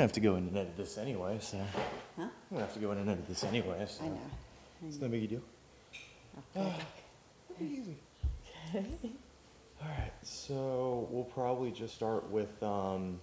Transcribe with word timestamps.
gonna 0.00 0.08
have 0.08 0.12
to 0.14 0.20
go 0.20 0.36
in 0.36 0.48
and 0.48 0.56
edit 0.56 0.76
this 0.78 0.96
anyway, 0.96 1.36
so 1.40 1.58
Huh? 2.16 2.22
I'm 2.22 2.30
gonna 2.50 2.62
have 2.64 2.72
to 2.72 2.80
go 2.80 2.90
in 2.92 2.98
and 2.98 3.10
edit 3.10 3.28
this 3.28 3.44
anyway. 3.44 3.84
So 3.86 4.04
I 4.04 4.08
know. 4.08 4.18
it's 4.88 4.98
no 4.98 5.08
big 5.08 5.28
deal. 5.28 5.42
Okay. 6.56 6.74
Easy. 7.60 7.96
All 8.74 9.88
right, 9.88 10.12
so 10.22 11.06
we'll 11.10 11.24
probably 11.24 11.70
just 11.70 11.94
start 11.94 12.30
with. 12.30 12.62
Um, 12.62 13.20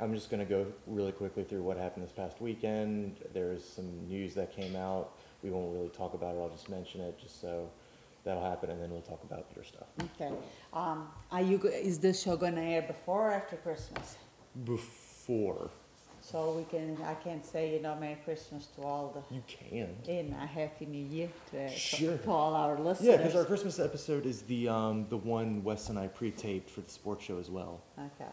I'm 0.00 0.12
just 0.14 0.30
gonna 0.30 0.44
go 0.44 0.66
really 0.88 1.12
quickly 1.12 1.44
through 1.44 1.62
what 1.62 1.76
happened 1.76 2.04
this 2.04 2.12
past 2.12 2.40
weekend. 2.40 3.16
There's 3.32 3.64
some 3.64 4.08
news 4.08 4.34
that 4.34 4.52
came 4.54 4.74
out. 4.74 5.12
We 5.44 5.50
won't 5.50 5.72
really 5.72 5.90
talk 5.90 6.14
about 6.14 6.34
it. 6.34 6.38
I'll 6.40 6.48
just 6.48 6.68
mention 6.68 7.00
it, 7.02 7.16
just 7.20 7.40
so 7.40 7.70
that'll 8.24 8.42
happen, 8.42 8.70
and 8.70 8.82
then 8.82 8.90
we'll 8.90 9.02
talk 9.02 9.22
about 9.22 9.46
your 9.54 9.64
stuff. 9.64 9.86
Okay. 10.20 10.32
Um, 10.72 11.06
are 11.30 11.42
you, 11.42 11.58
go- 11.58 11.68
is 11.68 12.00
this 12.00 12.20
show 12.22 12.36
gonna 12.36 12.60
air 12.62 12.82
before 12.82 13.28
or 13.28 13.32
after 13.32 13.56
Christmas? 13.56 14.16
Before 15.26 15.70
So 16.20 16.52
we 16.52 16.64
can, 16.64 16.96
I 17.04 17.14
can 17.14 17.42
say, 17.42 17.74
you 17.74 17.80
know, 17.82 17.94
Merry 17.96 18.16
Christmas 18.24 18.66
to 18.76 18.82
all 18.82 19.12
the, 19.14 19.34
you 19.34 19.42
can. 19.46 19.94
and 20.08 20.32
a 20.34 20.46
Happy 20.46 20.86
New 20.86 21.04
Year 21.06 21.28
to, 21.50 21.68
Sure. 21.70 22.16
to 22.18 22.30
all 22.30 22.54
our 22.54 22.78
listeners. 22.78 23.08
Yeah, 23.08 23.16
because 23.18 23.34
our 23.36 23.44
Christmas 23.44 23.78
episode 23.78 24.26
is 24.26 24.42
the 24.42 24.68
um, 24.68 25.06
the 25.08 25.16
one 25.18 25.62
Wes 25.64 25.88
and 25.90 25.98
I 25.98 26.06
pre-taped 26.08 26.68
for 26.70 26.80
the 26.82 26.90
sports 26.90 27.24
show 27.24 27.38
as 27.38 27.50
well. 27.50 27.82
Okay. 27.98 28.30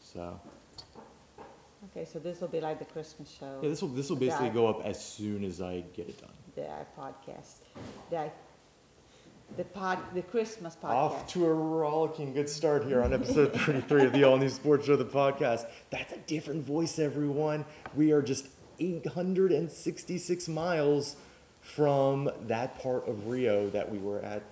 So 0.00 0.40
Okay, 1.90 2.04
so 2.04 2.18
this 2.18 2.40
will 2.40 2.48
be 2.48 2.60
like 2.60 2.78
the 2.78 2.84
Christmas 2.86 3.30
show. 3.30 3.60
yeah, 3.62 3.68
this 3.68 3.80
will 3.82 3.88
this 3.90 4.08
will 4.10 4.16
basically 4.16 4.50
go 4.50 4.66
up 4.66 4.84
as 4.84 5.02
soon 5.02 5.44
as 5.44 5.60
I 5.62 5.84
get 5.94 6.08
it 6.08 6.18
done. 6.20 6.30
The 6.56 6.68
podcast. 7.00 7.58
The, 8.10 8.30
the 9.56 9.64
pod, 9.64 9.98
the 10.14 10.22
Christmas 10.22 10.76
podcast. 10.76 10.90
Off 10.90 11.26
to 11.32 11.46
a 11.46 11.52
rollicking 11.52 12.32
good 12.32 12.48
start 12.48 12.84
here 12.84 13.02
on 13.02 13.12
episode 13.12 13.52
33 13.52 14.04
of 14.04 14.12
the 14.12 14.24
All 14.24 14.36
New 14.36 14.48
Sports 14.48 14.86
Show, 14.86 14.96
the 14.96 15.04
podcast. 15.04 15.66
That's 15.90 16.12
a 16.12 16.18
different 16.18 16.64
voice, 16.64 16.98
everyone. 16.98 17.64
We 17.96 18.12
are 18.12 18.22
just 18.22 18.46
866 18.78 20.48
miles 20.48 21.16
from 21.60 22.30
that 22.46 22.78
part 22.80 23.08
of 23.08 23.26
Rio 23.28 23.68
that 23.70 23.90
we 23.90 23.98
were 23.98 24.20
at. 24.20 24.42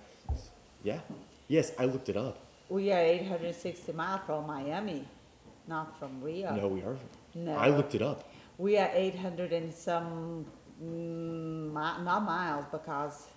Yeah. 0.83 0.99
Yes, 1.47 1.71
I 1.79 1.85
looked 1.85 2.09
it 2.09 2.17
up. 2.17 2.39
We 2.69 2.91
are 2.91 2.99
eight 2.99 3.25
hundred 3.25 3.45
and 3.45 3.55
sixty 3.55 3.93
miles 3.93 4.19
from 4.25 4.45
Miami, 4.45 5.05
not 5.67 5.97
from 5.97 6.21
Rio. 6.21 6.53
No, 6.53 6.67
we 6.67 6.81
are. 6.81 6.97
No. 7.33 7.53
I 7.55 7.69
looked 7.69 7.95
it 7.95 8.01
up. 8.01 8.29
We 8.57 8.77
are 8.77 8.89
eight 8.93 9.15
hundred 9.15 9.53
and 9.53 9.73
some, 9.73 10.45
mm, 10.83 11.67
mi- 11.67 12.03
not 12.03 12.23
miles 12.25 12.65
because, 12.69 13.27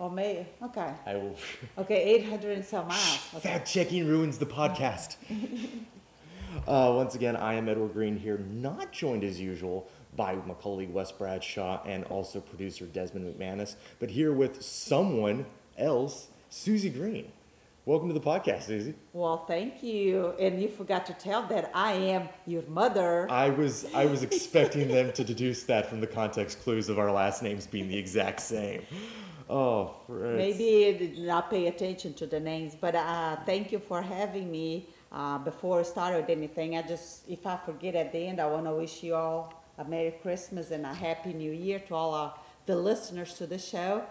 or 0.00 0.10
may, 0.10 0.46
okay, 0.62 0.94
I 1.06 1.14
will. 1.14 1.36
okay, 1.78 2.02
eight 2.02 2.24
hundred 2.24 2.56
and 2.56 2.64
some 2.64 2.88
miles. 2.88 3.20
Okay. 3.34 3.48
Fact 3.50 3.70
checking 3.70 4.08
ruins 4.08 4.38
the 4.38 4.46
podcast. 4.46 5.16
uh, 6.66 6.92
once 6.96 7.14
again, 7.14 7.36
I 7.36 7.54
am 7.54 7.68
Edward 7.68 7.92
Greene 7.92 8.16
here, 8.16 8.38
not 8.38 8.92
joined 8.92 9.22
as 9.24 9.38
usual 9.38 9.88
by 10.16 10.34
my 10.34 10.54
colleague 10.54 10.90
Wes 10.90 11.12
Bradshaw 11.12 11.82
and 11.84 12.04
also 12.04 12.40
producer 12.40 12.86
Desmond 12.86 13.32
McManus, 13.32 13.76
but 13.98 14.10
here 14.10 14.32
with 14.32 14.62
someone 14.62 15.44
else, 15.76 16.28
Suzi 16.50 16.92
Greene. 16.92 17.30
Welcome 17.84 18.08
to 18.08 18.14
the 18.14 18.20
podcast, 18.20 18.68
Suzi. 18.68 18.94
Well, 19.12 19.44
thank 19.46 19.82
you, 19.82 20.34
and 20.38 20.62
you 20.62 20.68
forgot 20.68 21.04
to 21.06 21.14
tell 21.14 21.42
that 21.48 21.70
I 21.74 21.92
am 21.92 22.28
your 22.46 22.62
mother. 22.68 23.30
I 23.30 23.50
was 23.50 23.86
I 23.94 24.06
was 24.06 24.22
expecting 24.22 24.88
them 24.88 25.12
to 25.12 25.24
deduce 25.24 25.64
that 25.64 25.90
from 25.90 26.00
the 26.00 26.06
context 26.06 26.62
clues 26.62 26.88
of 26.88 26.98
our 26.98 27.12
last 27.12 27.42
names 27.42 27.66
being 27.66 27.88
the 27.88 27.98
exact 27.98 28.40
same. 28.40 28.82
Oh. 29.50 29.96
Maybe 30.08 30.86
I 30.86 30.92
did 30.92 31.18
not 31.18 31.50
pay 31.50 31.66
attention 31.66 32.14
to 32.14 32.26
the 32.26 32.38
names, 32.38 32.76
but 32.80 32.94
uh, 32.94 33.36
thank 33.44 33.72
you 33.72 33.78
for 33.80 34.00
having 34.00 34.50
me. 34.50 34.86
Uh, 35.12 35.38
before 35.38 35.80
I 35.80 35.82
started 35.82 36.30
anything, 36.30 36.76
I 36.76 36.82
just, 36.82 37.28
if 37.28 37.44
I 37.46 37.56
forget 37.56 37.96
at 37.96 38.12
the 38.12 38.18
end, 38.28 38.40
I 38.40 38.46
want 38.46 38.66
to 38.66 38.74
wish 38.74 39.02
you 39.02 39.16
all 39.16 39.52
a 39.76 39.84
Merry 39.84 40.14
Christmas 40.22 40.70
and 40.70 40.86
a 40.86 40.94
Happy 40.94 41.32
New 41.32 41.50
Year 41.50 41.80
to 41.88 41.94
all 41.96 42.14
uh, 42.14 42.30
the 42.66 42.76
listeners 42.76 43.34
to 43.38 43.46
the 43.46 43.58
show. 43.58 44.04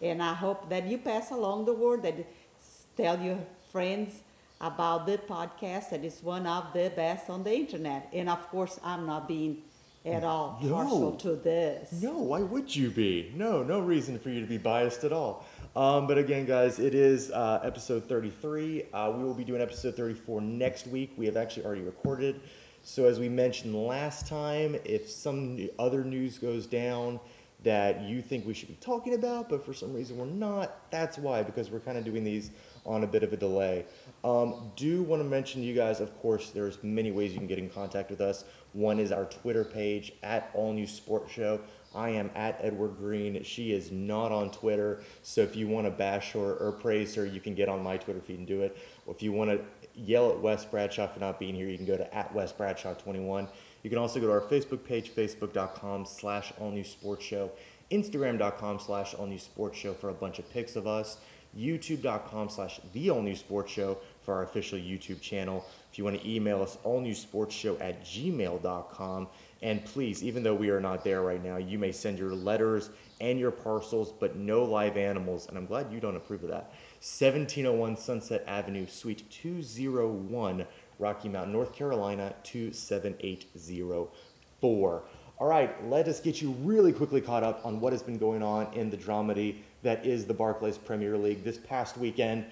And 0.00 0.22
I 0.22 0.32
hope 0.32 0.70
that 0.70 0.86
you 0.86 0.96
pass 0.98 1.30
along 1.30 1.66
the 1.66 1.74
word, 1.74 2.02
that 2.04 2.14
s- 2.58 2.86
tell 2.96 3.20
your 3.20 3.38
friends 3.70 4.20
about 4.62 5.06
the 5.06 5.18
podcast 5.18 5.90
that 5.90 6.02
is 6.04 6.22
one 6.22 6.46
of 6.46 6.72
the 6.72 6.90
best 6.96 7.28
on 7.28 7.44
the 7.44 7.54
internet. 7.54 8.08
And 8.14 8.30
of 8.30 8.48
course, 8.48 8.80
I'm 8.82 9.04
not 9.06 9.28
being 9.28 9.58
at 10.06 10.24
all 10.24 10.58
No. 10.62 10.72
partial 10.74 11.12
to 11.16 11.36
this. 11.36 11.92
No, 12.00 12.12
why 12.18 12.40
would 12.42 12.74
you 12.74 12.90
be? 12.90 13.32
No, 13.34 13.62
no 13.62 13.80
reason 13.80 14.18
for 14.18 14.30
you 14.30 14.40
to 14.40 14.46
be 14.46 14.58
biased 14.58 15.04
at 15.04 15.12
all. 15.12 15.44
Um, 15.74 16.06
but 16.06 16.16
again, 16.16 16.46
guys, 16.46 16.78
it 16.78 16.94
is 16.94 17.30
uh, 17.30 17.60
episode 17.64 18.08
33. 18.08 18.84
Uh, 18.92 19.12
we 19.16 19.24
will 19.24 19.34
be 19.34 19.44
doing 19.44 19.60
episode 19.60 19.96
34 19.96 20.40
next 20.40 20.86
week. 20.86 21.12
We 21.16 21.26
have 21.26 21.36
actually 21.36 21.66
already 21.66 21.82
recorded. 21.82 22.40
So, 22.82 23.06
as 23.06 23.18
we 23.18 23.28
mentioned 23.28 23.74
last 23.74 24.26
time, 24.28 24.76
if 24.84 25.10
some 25.10 25.68
other 25.78 26.04
news 26.04 26.38
goes 26.38 26.66
down 26.66 27.18
that 27.64 28.02
you 28.02 28.22
think 28.22 28.46
we 28.46 28.54
should 28.54 28.68
be 28.68 28.76
talking 28.80 29.14
about, 29.14 29.48
but 29.48 29.64
for 29.64 29.74
some 29.74 29.92
reason 29.92 30.16
we're 30.16 30.24
not, 30.26 30.88
that's 30.92 31.18
why, 31.18 31.42
because 31.42 31.68
we're 31.68 31.80
kind 31.80 31.98
of 31.98 32.04
doing 32.04 32.22
these 32.22 32.52
on 32.84 33.02
a 33.02 33.06
bit 33.06 33.24
of 33.24 33.32
a 33.32 33.36
delay. 33.36 33.84
Um, 34.22 34.70
do 34.76 35.02
want 35.02 35.20
to 35.20 35.28
mention 35.28 35.62
to 35.62 35.66
you 35.66 35.74
guys, 35.74 35.98
of 35.98 36.16
course, 36.20 36.50
there's 36.50 36.78
many 36.84 37.10
ways 37.10 37.32
you 37.32 37.38
can 37.38 37.48
get 37.48 37.58
in 37.58 37.68
contact 37.68 38.08
with 38.08 38.20
us. 38.20 38.44
One 38.76 39.00
is 39.00 39.10
our 39.10 39.24
Twitter 39.24 39.64
page 39.64 40.12
at 40.22 40.50
All 40.52 40.74
New 40.74 40.86
Sports 40.86 41.32
Show. 41.32 41.60
I 41.94 42.10
am 42.10 42.30
at 42.34 42.58
Edward 42.60 42.98
Greene. 42.98 43.42
She 43.42 43.72
is 43.72 43.90
not 43.90 44.32
on 44.32 44.50
Twitter, 44.50 45.00
so 45.22 45.40
if 45.40 45.56
you 45.56 45.66
want 45.66 45.86
to 45.86 45.90
bash 45.90 46.32
her 46.32 46.56
or 46.56 46.72
praise 46.72 47.14
her, 47.14 47.24
you 47.24 47.40
can 47.40 47.54
get 47.54 47.70
on 47.70 47.82
my 47.82 47.96
Twitter 47.96 48.20
feed 48.20 48.36
and 48.36 48.46
do 48.46 48.60
it. 48.60 48.76
If 49.08 49.22
you 49.22 49.32
want 49.32 49.50
to 49.50 49.60
yell 49.94 50.30
at 50.30 50.40
Wes 50.40 50.66
Bradshaw 50.66 51.06
for 51.06 51.20
not 51.20 51.40
being 51.40 51.54
here, 51.54 51.68
you 51.68 51.78
can 51.78 51.86
go 51.86 51.96
to 51.96 52.14
at 52.14 52.34
Wes 52.34 52.52
Bradshaw 52.52 52.92
21. 52.92 53.48
You 53.82 53.88
can 53.88 53.98
also 53.98 54.20
go 54.20 54.26
to 54.26 54.32
our 54.32 54.42
Facebook 54.42 54.84
page, 54.84 55.10
facebook.com 55.14 56.04
slash 56.04 56.52
All 56.60 56.70
New 56.70 56.84
Sports 56.84 57.24
Show, 57.24 57.52
instagram.com 57.90 58.78
slash 58.78 59.14
All 59.14 59.26
New 59.26 59.38
Sports 59.38 59.78
Show 59.78 59.94
for 59.94 60.10
a 60.10 60.14
bunch 60.14 60.38
of 60.38 60.50
pics 60.50 60.76
of 60.76 60.86
us 60.86 61.16
youtube.com 61.56 62.48
slash 62.48 62.80
the 62.92 63.10
all 63.10 63.22
new 63.22 63.34
sports 63.34 63.72
show 63.72 63.98
for 64.22 64.34
our 64.34 64.42
official 64.42 64.78
youtube 64.78 65.20
channel 65.20 65.64
if 65.96 65.98
you 65.98 66.04
want 66.04 66.20
to 66.20 66.30
email 66.30 66.60
us 66.60 66.76
all 66.84 67.00
new 67.00 67.14
sports 67.14 67.54
show 67.54 67.74
at 67.78 68.04
gmail.com 68.04 69.26
and 69.62 69.82
please 69.86 70.22
even 70.22 70.42
though 70.42 70.54
we 70.54 70.68
are 70.68 70.78
not 70.78 71.02
there 71.02 71.22
right 71.22 71.42
now 71.42 71.56
you 71.56 71.78
may 71.78 71.90
send 71.90 72.18
your 72.18 72.34
letters 72.34 72.90
and 73.22 73.38
your 73.38 73.50
parcels 73.50 74.12
but 74.20 74.36
no 74.36 74.62
live 74.62 74.98
animals 74.98 75.48
and 75.48 75.56
i'm 75.56 75.64
glad 75.64 75.90
you 75.90 75.98
don't 75.98 76.14
approve 76.14 76.42
of 76.42 76.50
that. 76.50 76.64
1701 77.00 77.96
sunset 77.96 78.44
avenue 78.46 78.86
suite 78.86 79.22
201 79.30 80.66
rocky 80.98 81.30
mount 81.30 81.50
north 81.50 81.72
carolina 81.72 82.34
27804 82.42 85.02
all 85.38 85.46
right, 85.46 85.86
let 85.90 86.08
us 86.08 86.18
get 86.18 86.40
you 86.40 86.52
really 86.62 86.94
quickly 86.94 87.20
caught 87.20 87.42
up 87.42 87.60
on 87.66 87.78
what 87.78 87.92
has 87.92 88.02
been 88.02 88.16
going 88.16 88.42
on 88.42 88.72
in 88.72 88.88
the 88.88 88.96
dramedy 88.96 89.56
that 89.82 90.06
is 90.06 90.24
the 90.24 90.32
Barclays 90.32 90.78
Premier 90.78 91.18
League. 91.18 91.44
This 91.44 91.58
past 91.58 91.98
weekend, 91.98 92.46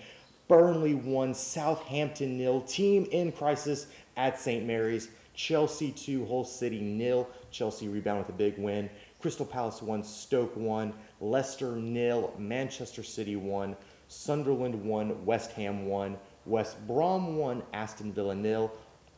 Burnley 0.49 0.95
won 0.95 1.35
Southampton 1.35 2.37
nil, 2.39 2.61
team 2.63 3.07
in 3.11 3.33
crisis 3.33 3.87
at 4.17 4.39
St. 4.39 4.67
Mary's. 4.67 5.09
Chelsea 5.35 5.91
2, 5.91 6.27
Hull 6.27 6.45
City 6.45 6.81
nil. 6.81 7.29
Chelsea 7.51 7.89
rebound 7.89 8.21
with 8.21 8.29
a 8.29 8.33
big 8.33 8.57
win. 8.59 8.89
Crystal 9.21 9.47
Palace 9.47 9.83
1, 9.83 10.05
Stoke 10.05 10.57
1, 10.57 10.93
Leicester 11.21 11.77
nil, 11.77 12.33
Manchester 12.39 13.03
City 13.03 13.37
1, 13.37 13.75
Sunderland 14.09 14.85
1, 14.85 15.25
West 15.25 15.53
Ham 15.53 15.87
1, 15.87 16.17
West 16.47 16.87
Brom 16.87 17.37
1, 17.37 17.63
Aston 17.73 18.13
Villa 18.13 18.35
nil. 18.35 18.71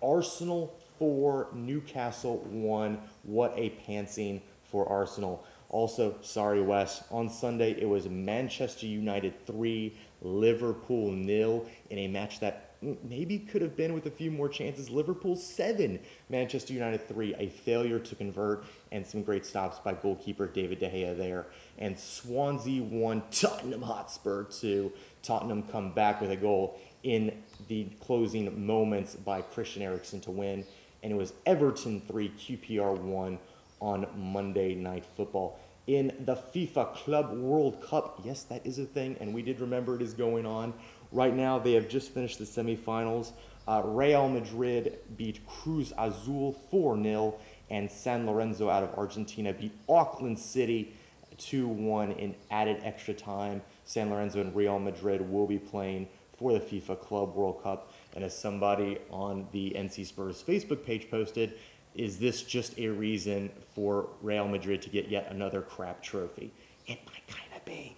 Arsenal 0.03 0.79
4, 0.99 1.49
Newcastle 1.55 2.39
1. 2.51 2.99
What 3.25 3.53
a 3.57 3.71
pantsing 3.87 4.41
for 4.65 4.89
Arsenal. 4.89 5.45
Also, 5.69 6.15
sorry, 6.23 6.63
Wes, 6.63 7.03
on 7.11 7.29
Sunday 7.29 7.73
it 7.73 7.89
was 7.89 8.09
Manchester 8.09 8.87
United 8.87 9.47
3, 9.47 9.97
Liverpool 10.23 11.11
nil 11.13 11.67
in 11.91 11.99
a 11.99 12.09
match 12.09 12.41
that 12.41 12.67
maybe 13.03 13.39
could 13.39 13.63
have 13.63 13.77
been 13.77 13.95
with 13.95 14.07
a 14.07 14.11
few 14.11 14.31
more 14.31 14.49
chances. 14.49 14.91
Liverpool 14.91 15.37
7, 15.37 15.99
Manchester 16.29 16.73
United 16.73 17.09
3, 17.09 17.35
a 17.39 17.49
failure 17.49 17.99
to 17.99 18.15
convert, 18.15 18.65
and 18.93 19.07
some 19.07 19.23
great 19.23 19.47
stops 19.47 19.79
by 19.79 19.95
goalkeeper 19.95 20.47
David 20.47 20.81
De 20.81 20.89
Gea 20.89 21.17
there. 21.17 21.47
And 21.79 21.99
Swansea 21.99 22.83
1, 22.83 23.23
Tottenham 23.31 23.83
Hotspur 23.83 24.45
2. 24.45 24.93
Tottenham 25.23 25.63
come 25.65 25.93
back 25.93 26.21
with 26.21 26.31
a 26.31 26.37
goal 26.37 26.79
in 27.03 27.43
the 27.69 27.85
closing 28.01 28.67
moments 28.67 29.15
by 29.15 29.41
Christian 29.41 29.83
Eriksen 29.83 30.21
to 30.21 30.31
win. 30.31 30.65
And 31.03 31.13
it 31.13 31.17
was 31.17 31.33
Everton 31.45 32.03
3, 32.07 32.29
QPR 32.31 32.99
1 32.99 33.39
on 33.81 34.07
Monday 34.17 34.75
Night 34.75 35.05
Football. 35.17 35.59
In 35.87 36.13
the 36.25 36.35
FIFA 36.35 36.95
Club 36.95 37.33
World 37.33 37.81
Cup, 37.81 38.21
yes, 38.25 38.43
that 38.45 38.67
is 38.67 38.81
a 38.81 38.85
thing, 38.85 39.17
and 39.21 39.33
we 39.33 39.41
did 39.41 39.61
remember 39.61 39.95
it 39.95 40.03
is 40.03 40.15
going 40.15 40.45
on. 40.45 40.75
Right 41.13 41.35
now, 41.35 41.61
they 41.61 41.75
have 41.75 41.89
just 41.89 42.11
finished 42.11 42.39
the 42.39 42.45
semifinals. 42.45 43.31
Uh, 43.69 43.83
Real 43.85 44.29
Madrid 44.29 44.99
beat 45.17 45.47
Cruz 45.47 45.93
Azul 45.97 46.55
4 46.73 47.01
0, 47.01 47.35
and 47.71 47.89
San 47.89 48.27
Lorenzo 48.27 48.69
out 48.69 48.83
of 48.83 48.99
Argentina 48.99 49.53
beat 49.53 49.73
Auckland 49.89 50.41
City 50.41 50.93
2 51.39 51.69
1 51.69 52.13
in 52.13 52.35
added 52.51 52.81
extra 52.83 53.15
time. 53.15 53.63
San 53.85 54.11
Lorenzo 54.11 54.41
and 54.41 54.57
Real 54.57 54.81
Madrid 54.81 55.31
will 55.31 55.47
be 55.47 55.59
playing 55.59 56.09
for 56.37 56.53
the 56.53 56.61
FIFA 56.61 57.01
Club 57.01 57.35
World 57.37 57.63
Cup. 57.63 57.93
And 58.15 58.25
as 58.25 58.37
somebody 58.37 58.99
on 59.11 59.47
the 59.53 59.71
NC 59.77 60.07
Spurs 60.07 60.43
Facebook 60.43 60.85
page 60.85 61.11
posted, 61.11 61.55
is 61.99 62.19
this 62.19 62.43
just 62.43 62.79
a 62.79 62.89
reason 62.89 63.51
for 63.75 64.09
Real 64.23 64.49
Madrid 64.49 64.83
to 64.83 64.91
get 64.91 65.09
yet 65.09 65.29
another 65.31 65.63
crap 65.63 66.03
trophy? 66.03 66.53
It 66.87 66.99
might 67.07 67.27
kind 67.27 67.49
of 67.57 67.65
be. 67.65 67.97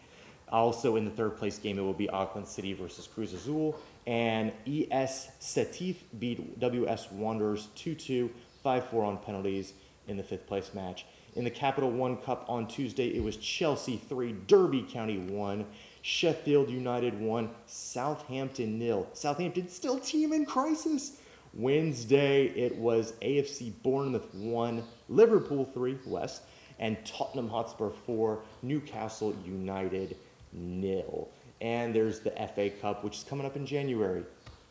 Also, 0.50 0.96
in 0.96 1.04
the 1.04 1.10
third 1.10 1.36
place 1.36 1.58
game, 1.58 1.78
it 1.78 1.82
will 1.82 1.92
be 1.92 2.08
Auckland 2.08 2.46
City 2.46 2.72
versus 2.72 3.06
Cruz 3.06 3.34
Azul. 3.34 3.78
And 4.06 4.52
ES 4.66 5.28
Setif 5.40 5.96
beat 6.18 6.58
WS 6.58 7.10
Wanderers 7.12 7.68
2 7.74 7.94
2, 7.94 8.30
5 8.62 8.88
4 8.88 9.04
on 9.04 9.18
penalties 9.18 9.74
in 10.06 10.16
the 10.16 10.22
fifth 10.22 10.46
place 10.46 10.72
match. 10.74 11.04
In 11.36 11.44
the 11.44 11.50
Capital 11.50 11.90
One 11.90 12.16
Cup 12.16 12.46
on 12.48 12.66
Tuesday, 12.66 13.08
it 13.08 13.22
was 13.22 13.36
Chelsea 13.36 14.00
3, 14.08 14.32
Derby 14.46 14.82
County 14.82 15.18
1, 15.18 15.66
Sheffield 16.00 16.70
United 16.70 17.20
1, 17.20 17.50
Southampton 17.66 18.78
nil. 18.78 19.06
Southampton 19.12 19.68
still 19.68 20.00
team 20.00 20.32
in 20.32 20.46
crisis. 20.46 21.20
Wednesday, 21.58 22.46
it 22.46 22.76
was 22.76 23.14
AFC 23.20 23.72
Bournemouth 23.82 24.32
1, 24.32 24.82
Liverpool 25.08 25.64
3, 25.64 25.98
West, 26.06 26.42
and 26.78 26.96
Tottenham 27.04 27.48
Hotspur 27.48 27.90
4, 27.90 28.40
Newcastle 28.62 29.34
United 29.44 30.16
nil. 30.52 31.28
And 31.60 31.92
there's 31.92 32.20
the 32.20 32.30
FA 32.54 32.70
Cup, 32.70 33.02
which 33.02 33.16
is 33.16 33.24
coming 33.24 33.44
up 33.44 33.56
in 33.56 33.66
January. 33.66 34.22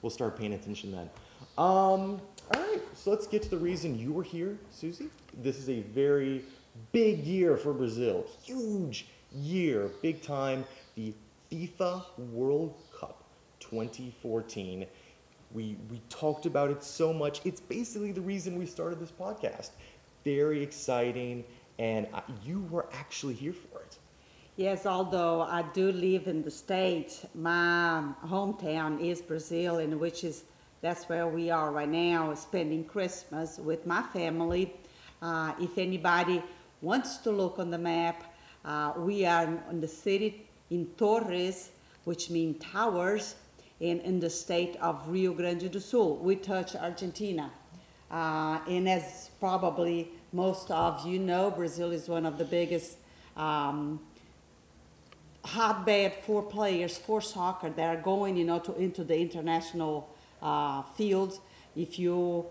We'll 0.02 0.10
start 0.10 0.40
paying 0.40 0.54
attention 0.54 0.94
then. 0.94 1.10
Um, 1.58 2.22
all 2.54 2.62
right, 2.62 2.82
so 2.94 3.12
let's 3.12 3.28
get 3.28 3.42
to 3.44 3.50
the 3.50 3.58
reason 3.58 4.00
you 4.00 4.14
were 4.14 4.24
here, 4.24 4.58
Suzi. 4.74 5.10
This 5.44 5.58
is 5.58 5.70
a 5.70 5.82
very 5.82 6.46
big 6.94 7.26
year 7.26 7.58
for 7.58 7.74
Brazil. 7.74 8.26
Huge 8.44 9.08
year, 9.36 9.92
big 10.02 10.22
time. 10.22 10.64
The 10.96 11.14
FIFA 11.52 12.06
World 12.32 12.76
Cup 12.98 13.24
2014. 13.60 14.86
We, 15.54 15.78
we 15.90 16.02
talked 16.10 16.46
about 16.46 16.70
it 16.72 16.84
so 16.84 17.14
much. 17.14 17.42
It's 17.46 17.62
basically 17.62 18.12
the 18.12 18.22
reason 18.22 18.58
we 18.58 18.66
started 18.66 19.00
this 19.00 19.12
podcast. 19.12 19.70
Very 20.24 20.62
exciting, 20.62 21.44
and 21.80 22.08
I, 22.14 22.22
you 22.44 22.68
were 22.70 22.88
actually 22.92 23.34
here 23.34 23.54
for 23.54 23.80
it. 23.80 23.98
Yes, 24.58 24.86
although 24.86 25.42
I 25.42 25.64
do 25.74 25.92
live 25.92 26.28
in 26.28 26.42
the 26.42 26.52
States, 26.52 27.26
my 27.36 28.04
hometown 28.26 29.00
is 29.00 29.22
Brazil, 29.22 29.78
in 29.78 30.00
which 30.00 30.24
is 30.24 30.44
that's 30.82 31.10
where 31.10 31.28
we 31.28 31.50
are 31.50 31.72
right 31.72 31.90
now, 31.90 32.34
spending 32.34 32.84
Christmas 32.84 33.58
with 33.58 33.86
my 33.86 34.02
family. 34.02 34.74
Uh, 35.22 35.54
if 35.60 35.78
anybody 35.78 36.44
wants 36.82 37.18
to 37.18 37.32
look 37.32 37.58
on 37.58 37.72
the 37.72 37.78
map, 37.78 38.24
uh, 38.66 38.94
we 38.98 39.26
are 39.26 39.48
in 39.72 39.82
the 39.82 39.88
city 39.88 40.46
in 40.70 40.86
Torres, 40.98 41.70
which 42.04 42.30
means 42.30 42.64
towers, 42.64 43.36
and 43.80 44.02
in 44.02 44.20
the 44.20 44.30
state 44.30 44.76
of 44.82 45.08
Rio 45.08 45.34
Grande 45.34 45.72
do 45.72 45.80
Sul. 45.80 46.18
We 46.18 46.36
touch 46.36 46.76
Argentina. 46.76 47.52
Uh, 48.10 48.60
and 48.68 48.88
as 48.88 49.30
probably 49.40 50.10
most 50.32 50.72
of 50.72 51.06
you 51.06 51.20
know, 51.20 51.52
Brazil 51.52 51.92
is 51.92 52.08
one 52.08 52.26
of 52.26 52.38
the 52.38 52.46
biggest 52.46 52.98
um, 53.36 54.00
hotbed 55.44 56.14
for 56.26 56.42
players 56.42 56.98
for 56.98 57.22
soccer 57.22 57.70
that 57.70 57.98
are 57.98 58.02
going, 58.02 58.36
you 58.36 58.46
know, 58.46 58.60
to, 58.60 58.76
into 58.76 59.04
the 59.04 59.18
international 59.18 60.10
uh, 60.42 60.82
fields. 60.82 61.40
If 61.76 62.00
you 62.00 62.46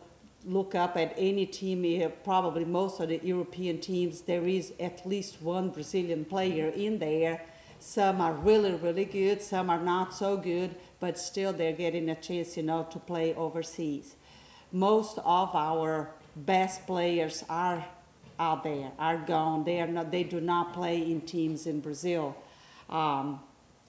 look 0.44 0.74
up 0.74 0.96
at 0.96 1.14
any 1.18 1.46
team, 1.46 2.10
probably 2.22 2.64
most 2.64 3.00
of 3.00 3.08
the 3.08 3.20
European 3.22 3.80
teams, 3.80 4.22
there 4.22 4.46
is 4.46 4.72
at 4.78 5.06
least 5.06 5.42
one 5.42 5.70
Brazilian 5.70 6.24
player 6.24 6.68
in 6.68 6.98
there. 6.98 7.42
Some 7.78 8.20
are 8.20 8.32
really, 8.32 8.74
really 8.74 9.04
good, 9.04 9.42
some 9.42 9.70
are 9.70 9.80
not 9.80 10.14
so 10.14 10.36
good, 10.36 10.74
but 10.98 11.18
still 11.18 11.52
they're 11.52 11.72
getting 11.72 12.08
a 12.08 12.14
chance, 12.14 12.56
you 12.56 12.62
know, 12.62 12.86
to 12.90 12.98
play 12.98 13.34
overseas. 13.34 14.16
Most 14.72 15.18
of 15.18 15.54
our 15.54 16.10
best 16.34 16.86
players 16.86 17.44
are 17.48 17.86
out 18.38 18.64
there, 18.64 18.92
are 18.98 19.18
gone. 19.18 19.64
They 19.64 19.80
are 19.80 19.86
not. 19.86 20.10
They 20.10 20.24
do 20.24 20.40
not 20.40 20.74
play 20.74 20.98
in 20.98 21.22
teams 21.22 21.66
in 21.66 21.80
Brazil, 21.80 22.36
um, 22.90 23.40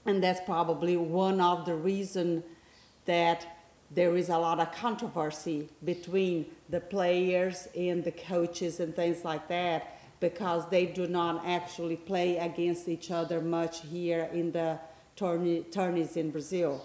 and 0.05 0.23
that's 0.23 0.39
probably 0.45 0.95
one 0.95 1.41
of 1.41 1.65
the 1.65 1.75
reason 1.75 2.43
that 3.05 3.45
there 3.91 4.15
is 4.17 4.29
a 4.29 4.37
lot 4.37 4.59
of 4.59 4.71
controversy 4.71 5.69
between 5.83 6.45
the 6.69 6.79
players 6.79 7.67
and 7.75 8.03
the 8.03 8.11
coaches 8.11 8.79
and 8.79 8.95
things 8.95 9.23
like 9.23 9.47
that 9.47 9.96
because 10.19 10.67
they 10.69 10.85
do 10.85 11.07
not 11.07 11.45
actually 11.45 11.95
play 11.95 12.37
against 12.37 12.87
each 12.87 13.11
other 13.11 13.41
much 13.41 13.81
here 13.81 14.29
in 14.33 14.51
the 14.51 14.79
tourney, 15.15 15.63
tourneys 15.71 16.17
in 16.17 16.31
Brazil. 16.31 16.81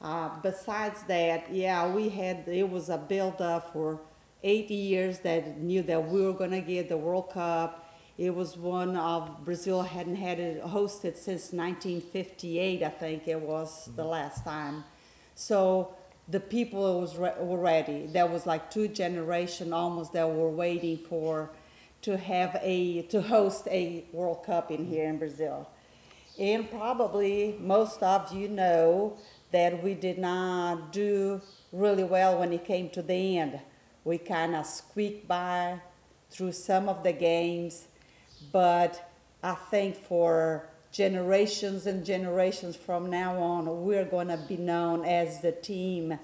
Uh, 0.00 0.30
besides 0.42 1.02
that, 1.04 1.52
yeah, 1.52 1.92
we 1.92 2.08
had 2.08 2.44
it 2.48 2.68
was 2.68 2.88
a 2.88 2.98
build 2.98 3.40
up 3.40 3.72
for 3.72 4.00
eight 4.42 4.70
years 4.70 5.20
that 5.20 5.58
knew 5.58 5.82
that 5.82 6.08
we 6.08 6.22
were 6.22 6.32
gonna 6.32 6.60
get 6.60 6.88
the 6.88 6.96
World 6.96 7.30
Cup. 7.30 7.88
It 8.18 8.34
was 8.34 8.56
one 8.56 8.96
of 8.96 9.44
Brazil 9.44 9.82
hadn't 9.82 10.16
had 10.16 10.38
it 10.38 10.62
hosted 10.62 11.16
since 11.16 11.52
1958, 11.52 12.82
I 12.82 12.88
think 12.88 13.28
it 13.28 13.40
was 13.40 13.90
the 13.96 14.04
last 14.04 14.44
time. 14.44 14.84
So 15.34 15.94
the 16.28 16.40
people 16.40 17.00
was 17.00 17.16
re- 17.16 17.34
were 17.40 17.58
ready. 17.58 18.06
There 18.06 18.26
was 18.26 18.46
like 18.46 18.70
two 18.70 18.88
generation 18.88 19.72
almost 19.72 20.12
that 20.12 20.28
were 20.28 20.50
waiting 20.50 20.98
for 20.98 21.50
to 22.02 22.16
have 22.16 22.58
a 22.60 23.02
to 23.02 23.22
host 23.22 23.66
a 23.68 24.04
World 24.12 24.44
Cup 24.44 24.70
in 24.70 24.86
here 24.86 25.08
in 25.08 25.18
Brazil. 25.18 25.68
And 26.38 26.70
probably 26.70 27.56
most 27.60 28.02
of 28.02 28.32
you 28.32 28.48
know 28.48 29.16
that 29.52 29.82
we 29.82 29.94
did 29.94 30.18
not 30.18 30.92
do 30.92 31.40
really 31.72 32.04
well 32.04 32.38
when 32.38 32.52
it 32.52 32.64
came 32.64 32.90
to 32.90 33.02
the 33.02 33.38
end. 33.38 33.60
We 34.04 34.18
kind 34.18 34.56
of 34.56 34.66
squeaked 34.66 35.28
by 35.28 35.80
through 36.30 36.52
some 36.52 36.88
of 36.88 37.04
the 37.04 37.12
games, 37.12 37.86
but 38.50 39.12
I 39.42 39.54
think 39.54 39.96
for 39.96 40.68
generations 40.90 41.86
and 41.86 42.04
generations 42.04 42.76
from 42.76 43.10
now 43.10 43.38
on, 43.38 43.84
we're 43.84 44.04
going 44.04 44.28
to 44.28 44.38
be 44.48 44.56
known 44.56 45.04
as 45.04 45.40
the 45.40 45.52
team 45.52 46.18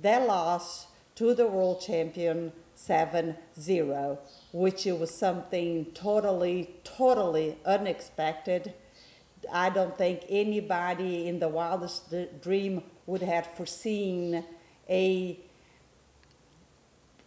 that 0.00 0.26
lost 0.26 0.88
to 1.16 1.34
the 1.34 1.46
world 1.46 1.80
champion 1.80 2.52
7 2.76 3.36
0, 3.58 4.18
which 4.52 4.86
it 4.86 4.98
was 4.98 5.12
something 5.12 5.86
totally, 5.92 6.76
totally 6.84 7.58
unexpected. 7.64 8.72
I 9.52 9.70
don't 9.70 9.96
think 9.96 10.24
anybody 10.28 11.26
in 11.26 11.40
the 11.40 11.48
wildest 11.48 12.14
dream 12.42 12.82
would 13.06 13.22
have 13.22 13.46
foreseen 13.54 14.44
a 14.88 15.40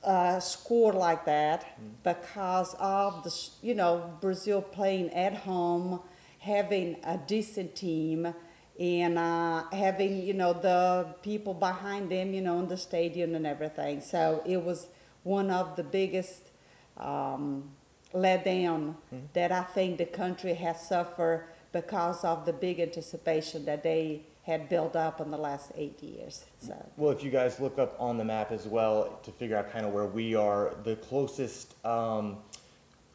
uh, 0.03 0.39
score 0.39 0.94
like 0.94 1.25
that 1.25 1.77
because 2.03 2.74
of 2.79 3.24
the, 3.24 3.50
you 3.62 3.75
know, 3.75 4.13
Brazil 4.22 4.62
playing 4.62 5.10
at 5.13 5.34
home 5.34 6.00
having 6.39 6.96
a 7.03 7.18
decent 7.18 7.75
team 7.75 8.34
and 8.79 9.18
uh, 9.18 9.63
having 9.72 10.24
you 10.25 10.34
know 10.34 10.53
the 10.53 11.06
people 11.22 11.53
behind 11.53 12.10
them 12.10 12.34
you 12.34 12.41
know 12.41 12.60
in 12.60 12.68
the 12.68 12.77
stadium 12.77 13.36
and 13.36 13.46
everything 13.46 14.00
so 14.00 14.41
it 14.46 14.62
was 14.63 14.88
one 15.24 15.52
of 15.52 15.76
the 15.76 15.84
biggest 15.84 16.50
um, 16.98 17.70
let 18.14 18.44
down 18.44 18.96
mm-hmm. 19.14 19.26
that 19.34 19.52
i 19.52 19.62
think 19.62 19.98
the 19.98 20.06
country 20.06 20.54
has 20.54 20.88
suffered 20.88 21.46
because 21.72 22.24
of 22.24 22.46
the 22.46 22.54
big 22.54 22.80
anticipation 22.80 23.66
that 23.66 23.84
they 23.84 24.22
had 24.44 24.68
built 24.68 24.96
up 24.96 25.22
in 25.22 25.30
the 25.30 25.38
last 25.38 25.72
eight 25.76 26.02
years 26.02 26.46
so 26.60 26.74
well 26.98 27.12
if 27.12 27.24
you 27.24 27.30
guys 27.30 27.60
look 27.60 27.78
up 27.78 27.96
on 28.00 28.18
the 28.18 28.26
map 28.26 28.52
as 28.52 28.66
well 28.66 29.20
to 29.24 29.32
figure 29.32 29.56
out 29.56 29.72
kind 29.72 29.86
of 29.86 29.94
where 29.94 30.08
we 30.08 30.34
are 30.34 30.74
the 30.84 30.96
closest 30.96 31.74
um, 31.86 32.38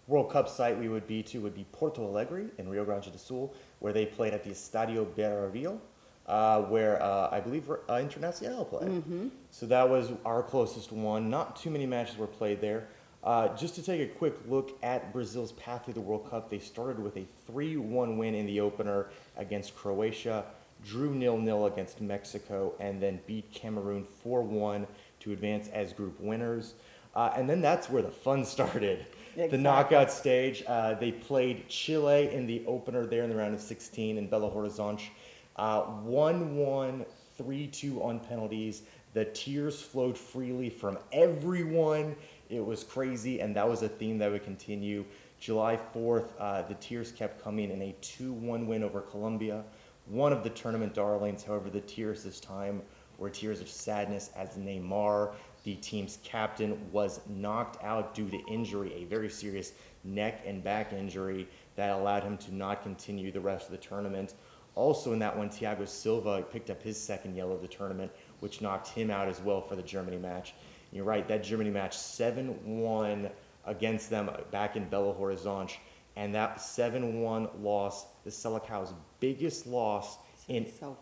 World 0.06 0.30
Cup 0.30 0.48
site 0.48 0.78
we 0.78 0.88
would 0.88 1.06
be 1.06 1.22
to 1.24 1.40
would 1.40 1.54
be 1.54 1.64
Porto 1.72 2.06
Alegre 2.06 2.50
in 2.58 2.68
Rio 2.68 2.84
Grande 2.84 3.04
do 3.04 3.18
Sul, 3.18 3.54
where 3.78 3.92
they 3.92 4.04
played 4.04 4.34
at 4.34 4.44
the 4.44 4.50
Estadio 4.50 5.04
Beira 5.16 5.48
Rio, 5.48 5.80
uh, 6.26 6.62
where 6.62 7.02
uh, 7.02 7.28
I 7.30 7.40
believe 7.40 7.70
uh, 7.70 7.76
Internacional 7.88 8.68
played. 8.68 8.90
Mm-hmm. 8.90 9.28
So 9.50 9.66
that 9.66 9.88
was 9.88 10.12
our 10.24 10.42
closest 10.42 10.92
one. 10.92 11.28
Not 11.28 11.56
too 11.56 11.70
many 11.70 11.86
matches 11.86 12.16
were 12.16 12.26
played 12.26 12.60
there. 12.60 12.88
Uh, 13.22 13.54
just 13.56 13.74
to 13.74 13.82
take 13.82 14.00
a 14.02 14.06
quick 14.06 14.34
look 14.48 14.78
at 14.82 15.12
Brazil's 15.12 15.52
path 15.52 15.84
through 15.84 15.94
the 15.94 16.00
World 16.00 16.28
Cup, 16.30 16.50
they 16.50 16.58
started 16.58 16.98
with 16.98 17.16
a 17.16 17.24
3 17.46 17.76
1 17.78 18.18
win 18.18 18.34
in 18.34 18.46
the 18.46 18.60
opener 18.60 19.08
against 19.36 19.74
Croatia, 19.74 20.44
drew 20.84 21.14
nil 21.14 21.38
nil 21.38 21.66
against 21.66 22.00
Mexico, 22.02 22.74
and 22.80 23.02
then 23.02 23.18
beat 23.26 23.50
Cameroon 23.52 24.04
4 24.22 24.42
1 24.42 24.86
to 25.20 25.32
advance 25.32 25.68
as 25.68 25.92
group 25.92 26.20
winners. 26.20 26.74
Uh, 27.14 27.32
and 27.36 27.48
then 27.48 27.60
that's 27.60 27.88
where 27.88 28.02
the 28.02 28.10
fun 28.10 28.44
started. 28.44 29.06
Exactly. 29.32 29.56
The 29.56 29.62
knockout 29.62 30.12
stage, 30.12 30.62
uh, 30.66 30.94
they 30.94 31.10
played 31.10 31.68
Chile 31.68 32.32
in 32.32 32.46
the 32.46 32.62
opener 32.66 33.06
there 33.06 33.24
in 33.24 33.30
the 33.30 33.36
round 33.36 33.54
of 33.54 33.60
16 33.60 34.18
in 34.18 34.28
Belo 34.28 34.54
Horizonte. 34.54 35.08
Uh, 35.56 35.82
1 35.82 36.56
1, 36.56 37.04
3 37.36 37.66
2 37.66 38.02
on 38.02 38.20
penalties. 38.20 38.82
The 39.12 39.26
tears 39.26 39.80
flowed 39.80 40.18
freely 40.18 40.68
from 40.68 40.98
everyone. 41.12 42.16
It 42.48 42.64
was 42.64 42.82
crazy, 42.82 43.40
and 43.40 43.54
that 43.54 43.68
was 43.68 43.82
a 43.82 43.88
theme 43.88 44.18
that 44.18 44.30
would 44.30 44.42
continue. 44.42 45.04
July 45.38 45.78
4th, 45.94 46.28
uh, 46.38 46.62
the 46.62 46.74
tears 46.74 47.12
kept 47.12 47.42
coming 47.42 47.70
in 47.70 47.82
a 47.82 47.94
2 48.00 48.32
1 48.32 48.66
win 48.66 48.82
over 48.82 49.00
Colombia. 49.00 49.64
One 50.06 50.32
of 50.32 50.42
the 50.42 50.50
tournament 50.50 50.94
darlings, 50.94 51.44
however, 51.44 51.70
the 51.70 51.80
tears 51.82 52.24
this 52.24 52.40
time 52.40 52.82
were 53.18 53.30
tears 53.30 53.60
of 53.60 53.68
sadness 53.68 54.30
as 54.36 54.56
Neymar, 54.56 55.32
the 55.62 55.76
team's 55.76 56.18
captain, 56.24 56.78
was 56.92 57.20
knocked 57.28 57.82
out 57.82 58.14
due 58.14 58.28
to 58.28 58.38
injury, 58.48 58.92
a 58.94 59.04
very 59.04 59.30
serious 59.30 59.72
neck 60.02 60.42
and 60.44 60.62
back 60.62 60.92
injury 60.92 61.48
that 61.76 61.90
allowed 61.92 62.22
him 62.22 62.36
to 62.38 62.54
not 62.54 62.82
continue 62.82 63.32
the 63.32 63.40
rest 63.40 63.66
of 63.66 63.70
the 63.70 63.78
tournament. 63.78 64.34
Also, 64.74 65.12
in 65.12 65.18
that 65.20 65.36
one, 65.36 65.48
Thiago 65.48 65.86
Silva 65.86 66.42
picked 66.42 66.68
up 66.68 66.82
his 66.82 67.00
second 67.00 67.36
yellow 67.36 67.52
of 67.52 67.62
the 67.62 67.68
tournament, 67.68 68.10
which 68.40 68.60
knocked 68.60 68.88
him 68.88 69.10
out 69.10 69.28
as 69.28 69.40
well 69.40 69.60
for 69.60 69.76
the 69.76 69.82
Germany 69.82 70.16
match. 70.16 70.52
And 70.90 70.96
you're 70.96 71.04
right, 71.04 71.26
that 71.28 71.44
Germany 71.44 71.70
match 71.70 71.96
7 71.96 72.80
1 72.80 73.30
against 73.66 74.10
them 74.10 74.30
back 74.50 74.76
in 74.76 74.86
Belo 74.88 75.18
Horizonte. 75.18 75.76
And 76.16 76.34
that 76.34 76.60
7 76.60 77.20
1 77.22 77.48
loss, 77.60 78.06
the 78.24 78.30
Selecau's 78.30 78.92
biggest 79.20 79.66
loss 79.66 80.18
in 80.48 80.66
So, 80.70 80.96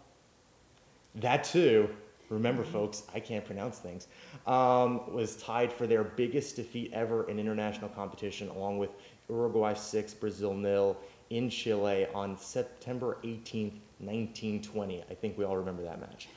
that 1.16 1.44
too, 1.44 1.90
remember 2.28 2.64
folks, 2.64 3.02
I 3.14 3.20
can't 3.20 3.44
pronounce 3.44 3.78
things, 3.78 4.06
um, 4.46 5.12
was 5.12 5.36
tied 5.36 5.72
for 5.72 5.86
their 5.86 6.04
biggest 6.04 6.56
defeat 6.56 6.92
ever 6.92 7.28
in 7.28 7.38
international 7.38 7.90
competition, 7.90 8.48
along 8.48 8.78
with 8.78 8.90
Uruguay 9.28 9.74
6, 9.74 10.14
Brazil 10.14 10.54
nil 10.54 10.96
in 11.32 11.48
Chile 11.48 12.06
on 12.14 12.36
September 12.36 13.16
18th, 13.24 13.80
1920. 13.98 15.02
I 15.10 15.14
think 15.14 15.38
we 15.38 15.44
all 15.44 15.56
remember 15.56 15.82
that 15.82 16.00
match. 16.00 16.28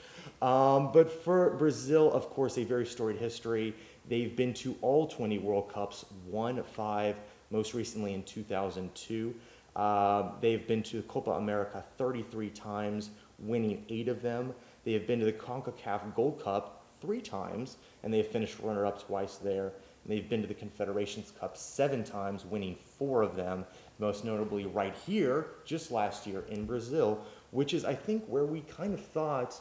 Um, 0.42 0.92
but 0.92 1.12
for 1.12 1.52
Brazil, 1.52 2.12
of 2.14 2.30
course, 2.30 2.58
a 2.58 2.64
very 2.64 2.86
storied 2.86 3.18
history. 3.18 3.76
They've 4.08 4.36
been 4.36 4.54
to 4.56 4.76
all 4.82 5.08
20 5.08 5.40
World 5.40 5.72
Cups, 5.72 6.06
won 6.28 6.64
five, 6.64 7.18
most 7.52 7.74
recently 7.74 8.14
in 8.14 8.24
2002. 8.24 9.36
Uh, 9.76 10.32
they've 10.40 10.66
been 10.68 10.82
to 10.84 11.02
Copa 11.04 11.32
America 11.32 11.84
33 11.98 12.50
times, 12.52 13.10
winning 13.40 13.84
eight 13.90 14.08
of 14.08 14.22
them. 14.22 14.54
They 14.86 14.94
have 14.94 15.06
been 15.06 15.20
to 15.20 15.26
the 15.26 15.34
CONCACAF 15.34 16.16
Gold 16.16 16.42
Cup 16.42 16.86
three 17.02 17.22
times, 17.22 17.78
and 18.04 18.14
they 18.14 18.18
have 18.18 18.28
finished 18.28 18.60
runner 18.60 18.86
up 18.86 19.06
twice 19.06 19.36
there. 19.36 19.74
And 20.04 20.14
they've 20.14 20.30
been 20.30 20.42
to 20.42 20.48
the 20.48 20.54
Confederations 20.54 21.32
Cup 21.40 21.58
seven 21.58 22.04
times, 22.04 22.46
winning 22.46 22.78
four 22.98 23.22
of 23.22 23.36
them, 23.36 23.66
most 24.00 24.26
notably 24.26 24.66
right 24.66 24.96
here, 25.06 25.48
just 25.66 25.92
last 25.92 26.28
year 26.28 26.44
in 26.50 26.66
Brazil, 26.66 27.24
which 27.52 27.74
is, 27.74 27.86
I 27.86 27.96
think, 27.96 28.26
where 28.26 28.46
we 28.46 28.62
kind 28.62 28.94
of 28.94 29.00
thought 29.00 29.60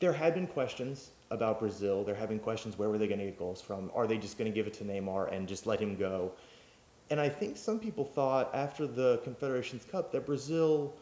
there 0.00 0.12
had 0.12 0.34
been 0.34 0.46
questions 0.46 1.10
about 1.30 1.58
Brazil. 1.58 2.04
There 2.04 2.14
have 2.14 2.28
been 2.28 2.38
questions 2.38 2.78
where 2.78 2.88
were 2.88 2.98
they 2.98 3.08
going 3.08 3.20
to 3.20 3.26
get 3.26 3.38
goals 3.38 3.60
from? 3.60 3.90
Are 3.94 4.06
they 4.06 4.18
just 4.18 4.38
going 4.38 4.50
to 4.50 4.54
give 4.54 4.66
it 4.66 4.74
to 4.74 4.84
Neymar 4.84 5.32
and 5.32 5.48
just 5.48 5.66
let 5.66 5.80
him 5.80 5.96
go? 5.96 6.32
And 7.10 7.18
I 7.20 7.28
think 7.28 7.56
some 7.56 7.78
people 7.78 8.04
thought 8.04 8.54
after 8.54 8.86
the 8.86 9.20
Confederations 9.24 9.84
Cup 9.84 10.12
that 10.12 10.26
Brazil 10.26 10.94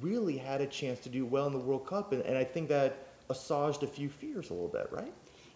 really 0.00 0.36
had 0.36 0.60
a 0.60 0.66
chance 0.66 0.98
to 1.00 1.08
do 1.08 1.24
well 1.24 1.46
in 1.46 1.52
the 1.52 1.58
World 1.58 1.86
Cup, 1.86 2.12
and, 2.12 2.22
and 2.22 2.36
I 2.36 2.44
think 2.44 2.68
that 2.68 3.06
assuaged 3.30 3.82
a 3.82 3.86
few 3.86 4.08
fears 4.08 4.50
a 4.50 4.54
little 4.54 4.68
bit, 4.68 4.88
right? 4.90 5.12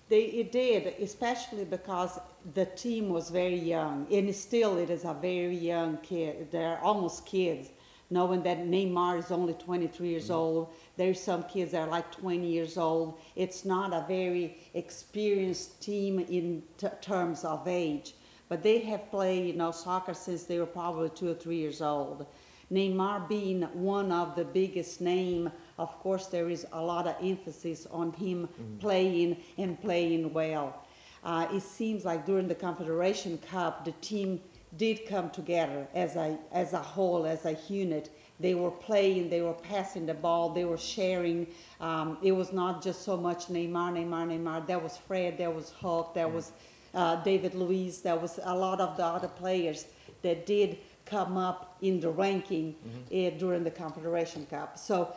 They, 0.08 0.24
it 0.24 0.52
did, 0.52 0.86
especially 1.00 1.64
because 1.64 2.18
the 2.54 2.66
team 2.66 3.08
was 3.08 3.30
very 3.30 3.58
young, 3.58 4.06
and 4.12 4.32
still 4.34 4.78
it 4.78 4.88
is 4.88 5.04
a 5.04 5.14
very 5.14 5.56
young 5.56 5.98
kid. 5.98 6.52
They're 6.52 6.78
almost 6.80 7.26
kids, 7.26 7.70
knowing 8.08 8.44
that 8.44 8.58
Neymar 8.58 9.18
is 9.18 9.32
only 9.32 9.54
23 9.54 10.08
years 10.08 10.24
mm-hmm. 10.24 10.32
old. 10.32 10.72
There's 10.96 11.20
some 11.20 11.42
kids 11.44 11.72
that 11.72 11.88
are 11.88 11.90
like 11.90 12.12
20 12.12 12.46
years 12.46 12.78
old. 12.78 13.18
It's 13.34 13.64
not 13.64 13.92
a 13.92 14.04
very 14.06 14.58
experienced 14.74 15.82
team 15.82 16.20
in 16.20 16.62
t- 16.78 16.86
terms 17.00 17.44
of 17.44 17.66
age, 17.66 18.14
but 18.48 18.62
they 18.62 18.78
have 18.80 19.10
played, 19.10 19.46
you 19.48 19.54
know, 19.54 19.72
soccer 19.72 20.14
since 20.14 20.44
they 20.44 20.60
were 20.60 20.66
probably 20.66 21.10
two 21.10 21.30
or 21.30 21.34
three 21.34 21.56
years 21.56 21.82
old. 21.82 22.26
Neymar 22.72 23.28
being 23.28 23.62
one 23.74 24.10
of 24.10 24.36
the 24.36 24.44
biggest 24.44 25.00
name, 25.00 25.50
of 25.78 25.98
course, 26.00 26.26
there 26.26 26.48
is 26.48 26.66
a 26.72 26.82
lot 26.82 27.06
of 27.06 27.16
emphasis 27.22 27.86
on 27.90 28.12
him 28.12 28.48
playing 28.80 29.36
and 29.58 29.80
playing 29.80 30.32
well. 30.32 30.82
Uh, 31.22 31.46
it 31.52 31.62
seems 31.62 32.04
like 32.04 32.24
during 32.24 32.48
the 32.48 32.54
Confederation 32.54 33.38
Cup, 33.38 33.84
the 33.84 33.92
team 34.00 34.40
did 34.76 35.06
come 35.06 35.30
together 35.30 35.86
as 35.94 36.16
a 36.16 36.38
as 36.52 36.72
a 36.72 36.78
whole, 36.78 37.26
as 37.26 37.44
a 37.44 37.56
unit. 37.68 38.10
They 38.38 38.54
were 38.54 38.70
playing, 38.70 39.30
they 39.30 39.40
were 39.40 39.54
passing 39.54 40.04
the 40.04 40.14
ball, 40.14 40.50
they 40.50 40.64
were 40.64 40.76
sharing. 40.76 41.46
Um, 41.80 42.18
it 42.22 42.32
was 42.32 42.52
not 42.52 42.82
just 42.82 43.02
so 43.02 43.16
much 43.16 43.46
Neymar, 43.46 43.92
Neymar, 43.94 44.28
Neymar. 44.28 44.66
There 44.66 44.78
was 44.78 44.98
Fred, 44.98 45.38
there 45.38 45.50
was 45.50 45.70
Hulk, 45.70 46.12
there 46.14 46.28
was 46.28 46.52
uh, 46.94 47.16
David 47.22 47.54
Luiz, 47.54 48.02
there 48.02 48.16
was 48.16 48.38
a 48.42 48.54
lot 48.54 48.80
of 48.80 48.96
the 48.96 49.04
other 49.04 49.28
players 49.28 49.86
that 50.22 50.44
did 50.44 50.78
come 51.06 51.36
up 51.36 51.76
in 51.80 52.00
the 52.00 52.10
ranking 52.10 52.74
eh, 53.12 53.30
during 53.30 53.64
the 53.64 53.70
Confederation 53.70 54.44
Cup. 54.46 54.76
So, 54.76 55.14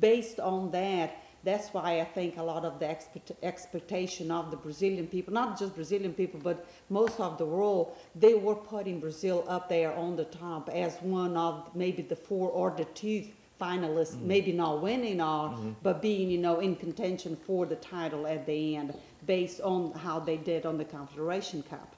based 0.00 0.40
on 0.40 0.70
that, 0.72 1.22
that's 1.44 1.68
why 1.68 2.00
I 2.00 2.04
think 2.04 2.38
a 2.38 2.42
lot 2.42 2.64
of 2.64 2.80
the 2.80 2.90
expect- 2.90 3.32
expectation 3.42 4.30
of 4.30 4.50
the 4.50 4.56
Brazilian 4.56 5.06
people, 5.06 5.32
not 5.32 5.58
just 5.58 5.74
Brazilian 5.74 6.12
people, 6.12 6.40
but 6.42 6.66
most 6.90 7.20
of 7.20 7.38
the 7.38 7.46
world, 7.46 7.96
they 8.16 8.34
were 8.34 8.56
putting 8.56 8.98
Brazil 8.98 9.44
up 9.46 9.68
there 9.68 9.94
on 9.94 10.16
the 10.16 10.24
top 10.24 10.68
as 10.70 10.96
one 11.02 11.36
of 11.36 11.70
maybe 11.74 12.02
the 12.02 12.16
four 12.16 12.50
or 12.50 12.72
the 12.76 12.84
two 12.86 13.24
finalists, 13.60 14.20
maybe 14.20 14.52
not 14.52 14.82
winning 14.82 15.20
all, 15.20 15.58
but 15.82 16.02
being, 16.02 16.28
you 16.30 16.38
know, 16.38 16.60
in 16.60 16.76
contention 16.76 17.36
for 17.36 17.64
the 17.64 17.76
title 17.76 18.26
at 18.26 18.44
the 18.44 18.76
end, 18.76 18.92
based 19.26 19.60
on 19.60 19.92
how 19.92 20.18
they 20.18 20.36
did 20.36 20.66
on 20.66 20.76
the 20.76 20.84
Confederation 20.84 21.62
Cup. 21.62 21.94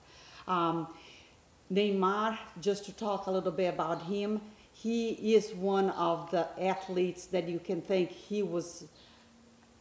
Um, 0.47 0.87
Neymar, 1.73 2.39
just 2.61 2.85
to 2.87 2.93
talk 2.93 3.27
a 3.27 3.31
little 3.31 3.51
bit 3.51 3.75
about 3.75 4.03
him, 4.03 4.41
he 4.83 5.35
is 5.35 5.53
one 5.55 5.91
of 5.91 6.31
the 6.31 6.47
athletes 6.61 7.27
that 7.27 7.49
you 7.49 7.59
can 7.59 7.83
think 7.83 8.13
he 8.13 8.45
was 8.45 8.85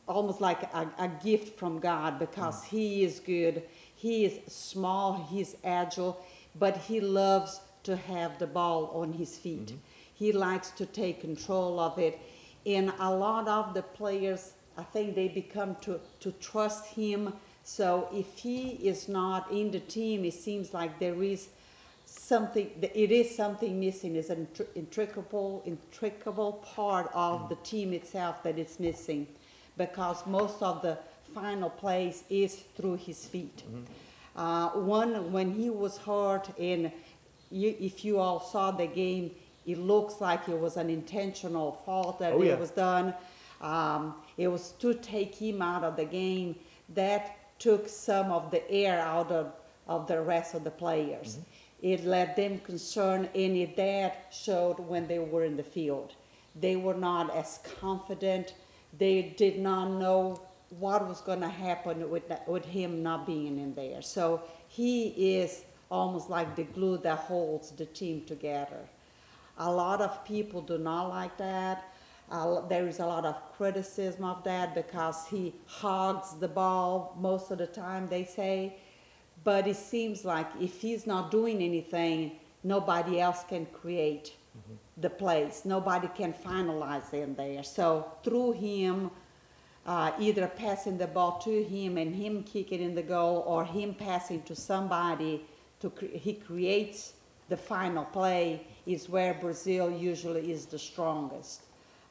almost 0.07 0.41
like 0.41 0.63
a, 0.73 0.89
a 0.97 1.07
gift 1.23 1.59
from 1.59 1.77
God 1.79 2.17
because 2.17 2.63
he 2.63 3.03
is 3.03 3.19
good. 3.19 3.61
He 3.93 4.25
is 4.25 4.39
small, 4.51 5.27
he's 5.29 5.55
agile, 5.63 6.25
but 6.57 6.77
he 6.77 6.99
loves 6.99 7.59
to 7.83 7.95
have 7.95 8.39
the 8.39 8.47
ball 8.47 8.87
on 8.95 9.13
his 9.13 9.37
feet. 9.37 9.67
Mm-hmm. 9.67 9.77
He 10.15 10.31
likes 10.31 10.71
to 10.71 10.87
take 10.87 11.21
control 11.21 11.79
of 11.79 11.99
it. 11.99 12.19
And 12.65 12.91
a 12.99 13.13
lot 13.13 13.47
of 13.47 13.75
the 13.75 13.83
players, 13.83 14.53
I 14.79 14.83
think 14.83 15.13
they 15.13 15.27
become 15.27 15.75
to, 15.81 15.99
to 16.21 16.31
trust 16.31 16.87
him. 16.87 17.33
So 17.63 18.09
if 18.11 18.39
he 18.39 18.69
is 18.71 19.07
not 19.07 19.51
in 19.51 19.69
the 19.69 19.79
team, 19.79 20.25
it 20.25 20.33
seems 20.33 20.73
like 20.73 20.99
there 20.99 21.21
is 21.21 21.49
something 22.09 22.71
it 22.81 23.11
is 23.11 23.35
something 23.35 23.79
missing 23.79 24.15
is 24.15 24.29
an 24.29 24.47
intri- 24.47 24.67
intricable 24.75 25.61
intricable 25.65 26.53
part 26.75 27.09
of 27.13 27.49
the 27.49 27.55
team 27.57 27.91
itself 27.91 28.41
that 28.43 28.57
is 28.57 28.79
missing 28.79 29.27
because 29.77 30.25
most 30.25 30.61
of 30.63 30.81
the 30.81 30.97
final 31.35 31.69
plays 31.69 32.23
is 32.29 32.55
through 32.77 32.95
his 32.95 33.25
feet 33.25 33.63
uh, 34.37 34.69
one 34.69 35.31
when 35.33 35.53
he 35.53 35.69
was 35.69 35.97
hurt 35.97 36.49
and 36.57 36.91
you, 37.51 37.75
if 37.79 38.05
you 38.05 38.19
all 38.19 38.39
saw 38.39 38.71
the 38.71 38.87
game 38.87 39.29
it 39.65 39.77
looks 39.77 40.21
like 40.21 40.47
it 40.47 40.57
was 40.57 40.77
an 40.77 40.89
intentional 40.89 41.73
fault 41.85 42.19
that 42.19 42.31
Oh, 42.31 42.41
it 42.41 42.47
yeah. 42.47 42.55
was 42.55 42.71
done 42.71 43.13
um, 43.59 44.15
it 44.37 44.47
was 44.47 44.71
to 44.79 44.93
take 44.93 45.35
him 45.35 45.61
out 45.61 45.83
of 45.83 45.97
the 45.97 46.05
game 46.05 46.55
that 46.93 47.37
took 47.59 47.89
some 47.89 48.31
of 48.31 48.49
the 48.51 48.69
air 48.71 49.01
out 49.01 49.29
of, 49.31 49.51
of 49.87 50.07
the 50.07 50.21
rest 50.21 50.53
of 50.53 50.63
the 50.63 50.69
players. 50.71 51.39
It 51.93 52.03
let 52.03 52.35
them 52.35 52.59
concern, 52.59 53.29
any 53.33 53.65
that 53.77 54.27
showed 54.31 54.77
when 54.79 55.07
they 55.07 55.19
were 55.19 55.45
in 55.45 55.55
the 55.55 55.63
field. 55.63 56.15
They 56.53 56.75
were 56.75 56.99
not 57.09 57.33
as 57.33 57.59
confident. 57.79 58.55
They 58.97 59.33
did 59.37 59.57
not 59.59 59.91
know 59.91 60.41
what 60.79 61.07
was 61.07 61.21
going 61.21 61.39
to 61.39 61.47
happen 61.47 62.09
with, 62.09 62.27
that, 62.27 62.45
with 62.45 62.65
him 62.65 63.03
not 63.03 63.25
being 63.25 63.57
in 63.57 63.73
there. 63.73 64.01
So 64.01 64.41
he 64.67 65.37
is 65.37 65.63
almost 65.89 66.29
like 66.29 66.57
the 66.57 66.63
glue 66.63 66.97
that 66.97 67.19
holds 67.19 67.71
the 67.71 67.85
team 67.85 68.25
together. 68.25 68.83
A 69.57 69.71
lot 69.71 70.01
of 70.01 70.25
people 70.25 70.61
do 70.61 70.77
not 70.77 71.07
like 71.07 71.37
that. 71.37 71.93
Uh, 72.29 72.67
there 72.67 72.85
is 72.85 72.99
a 72.99 73.05
lot 73.05 73.23
of 73.23 73.35
criticism 73.55 74.25
of 74.25 74.43
that 74.43 74.75
because 74.75 75.25
he 75.29 75.53
hogs 75.67 76.33
the 76.33 76.49
ball 76.49 77.15
most 77.17 77.49
of 77.49 77.59
the 77.59 77.67
time, 77.67 78.07
they 78.09 78.25
say. 78.25 78.75
But 79.47 79.65
it 79.65 79.77
seems 79.77 80.25
like 80.25 80.47
if 80.59 80.81
he's 80.81 81.07
not 81.07 81.31
doing 81.31 81.61
anything, 81.61 82.33
nobody 82.65 83.21
else 83.21 83.45
can 83.47 83.65
create 83.67 84.35
the 84.97 85.09
place. 85.09 85.61
Nobody 85.63 86.09
can 86.09 86.33
finalize 86.33 87.13
in 87.13 87.33
there. 87.35 87.63
So 87.63 88.11
through 88.25 88.51
him, 88.67 89.09
uh, 89.85 90.11
either 90.19 90.47
passing 90.47 90.97
the 90.97 91.07
ball 91.07 91.39
to 91.45 91.63
him 91.63 91.97
and 91.97 92.13
him 92.13 92.43
kicking 92.43 92.81
in 92.81 92.93
the 92.93 93.01
goal, 93.01 93.45
or 93.47 93.63
him 93.63 93.93
passing 93.93 94.41
to 94.43 94.53
somebody 94.53 95.45
to 95.79 95.91
cre- 95.91 96.17
he 96.25 96.33
creates 96.33 97.13
the 97.47 97.55
final 97.55 98.03
play 98.03 98.67
is 98.85 99.07
where 99.07 99.33
Brazil 99.33 99.89
usually 99.89 100.51
is 100.51 100.65
the 100.65 100.77
strongest. 100.77 101.61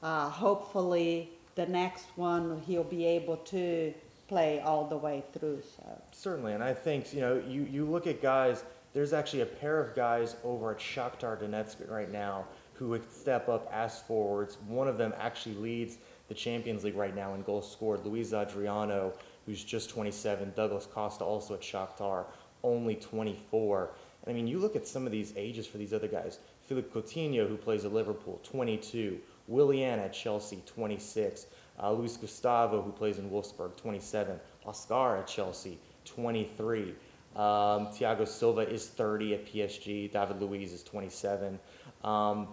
Uh, 0.02 0.30
hopefully, 0.30 1.28
the 1.54 1.66
next 1.66 2.06
one 2.16 2.62
he'll 2.66 2.82
be 2.98 3.04
able 3.04 3.36
to 3.36 3.92
play 4.28 4.60
all 4.60 4.86
the 4.86 4.96
way 4.96 5.24
through. 5.32 5.62
So. 5.76 6.02
Certainly, 6.12 6.54
and 6.54 6.62
I 6.62 6.74
think 6.74 7.12
you 7.14 7.20
know 7.20 7.42
you, 7.46 7.66
you 7.70 7.84
look 7.84 8.06
at 8.06 8.22
guys. 8.22 8.64
There's 8.92 9.12
actually 9.12 9.42
a 9.42 9.46
pair 9.46 9.78
of 9.78 9.94
guys 9.94 10.36
over 10.42 10.70
at 10.70 10.78
Shakhtar 10.78 11.38
Donetsk 11.38 11.90
right 11.90 12.10
now 12.10 12.46
who 12.72 12.88
would 12.88 13.10
step 13.12 13.48
up 13.48 13.70
as 13.72 14.00
forwards. 14.00 14.58
One 14.68 14.88
of 14.88 14.98
them 14.98 15.12
actually 15.18 15.54
leads 15.56 15.98
the 16.28 16.34
Champions 16.34 16.84
League 16.84 16.96
right 16.96 17.14
now 17.14 17.34
in 17.34 17.42
goals 17.42 17.70
scored. 17.70 18.04
Luis 18.04 18.32
Adriano, 18.32 19.12
who's 19.44 19.62
just 19.64 19.90
27, 19.90 20.52
Douglas 20.56 20.86
Costa 20.86 21.24
also 21.24 21.54
at 21.54 21.60
Shakhtar, 21.60 22.24
only 22.62 22.96
24. 22.96 23.90
And 24.24 24.32
I 24.32 24.34
mean, 24.34 24.46
you 24.46 24.58
look 24.58 24.76
at 24.76 24.86
some 24.86 25.06
of 25.06 25.12
these 25.12 25.32
ages 25.36 25.66
for 25.66 25.78
these 25.78 25.92
other 25.94 26.08
guys. 26.08 26.38
Philip 26.66 26.92
Coutinho, 26.92 27.48
who 27.48 27.56
plays 27.56 27.84
at 27.84 27.92
Liverpool, 27.92 28.40
22. 28.42 29.18
Willian 29.48 30.00
at 30.00 30.12
Chelsea, 30.12 30.62
26. 30.66 31.46
Uh, 31.82 31.92
Luis 31.92 32.16
Gustavo, 32.16 32.82
who 32.82 32.92
plays 32.92 33.18
in 33.18 33.30
Wolfsburg, 33.30 33.76
27. 33.76 34.38
Oscar 34.64 35.18
at 35.18 35.26
Chelsea, 35.26 35.78
23. 36.04 36.94
Um, 37.36 37.88
Thiago 37.88 38.26
Silva 38.26 38.68
is 38.68 38.86
30 38.86 39.34
at 39.34 39.46
PSG. 39.46 40.12
David 40.12 40.40
Luiz 40.40 40.72
is 40.72 40.82
27. 40.82 41.58
Um, 42.02 42.48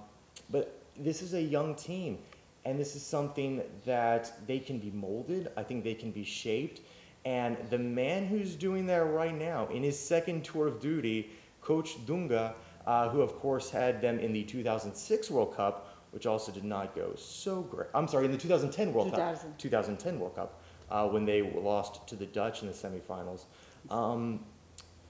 but 0.50 0.78
this 0.98 1.22
is 1.22 1.34
a 1.34 1.42
young 1.42 1.76
team, 1.76 2.18
and 2.66 2.80
this 2.80 2.96
is 2.96 3.02
something 3.02 3.62
that 3.86 4.34
they 4.46 4.60
can 4.60 4.80
be 4.80 4.92
molded. 4.92 5.52
I 5.56 5.64
think 5.64 5.84
they 5.84 5.94
can 5.94 6.12
be 6.12 6.24
shaped. 6.24 6.82
And 7.26 7.58
the 7.70 7.78
man 7.78 8.28
who's 8.28 8.56
doing 8.56 8.86
that 8.88 9.04
right 9.04 9.34
now 9.34 9.68
in 9.68 9.84
his 9.84 9.98
second 9.98 10.44
tour 10.44 10.68
of 10.68 10.82
duty, 10.82 11.32
Coach 11.62 12.06
Dunga, 12.06 12.54
uh, 12.86 13.08
who 13.10 13.22
of 13.22 13.40
course 13.40 13.70
had 13.70 14.02
them 14.02 14.20
in 14.20 14.34
the 14.34 14.44
2006 14.44 15.32
World 15.32 15.56
Cup, 15.56 15.93
which 16.14 16.28
also 16.28 16.52
did 16.52 16.64
not 16.64 16.96
go 16.96 17.14
so 17.18 17.64
great. 17.64 17.88
I'm 17.96 18.08
sorry, 18.08 18.26
in 18.26 18.32
the 18.32 18.38
2010 18.38 18.94
World 18.94 19.10
2000. 19.10 19.50
Cup. 19.50 19.58
2010 19.58 20.20
World 20.20 20.36
Cup, 20.36 20.62
uh, 20.92 21.08
when 21.08 21.26
they 21.26 21.42
lost 21.42 22.08
to 22.08 22.16
the 22.16 22.28
Dutch 22.28 22.62
in 22.62 22.68
the 22.68 22.74
semifinals. 22.74 23.46
Um, 23.90 24.46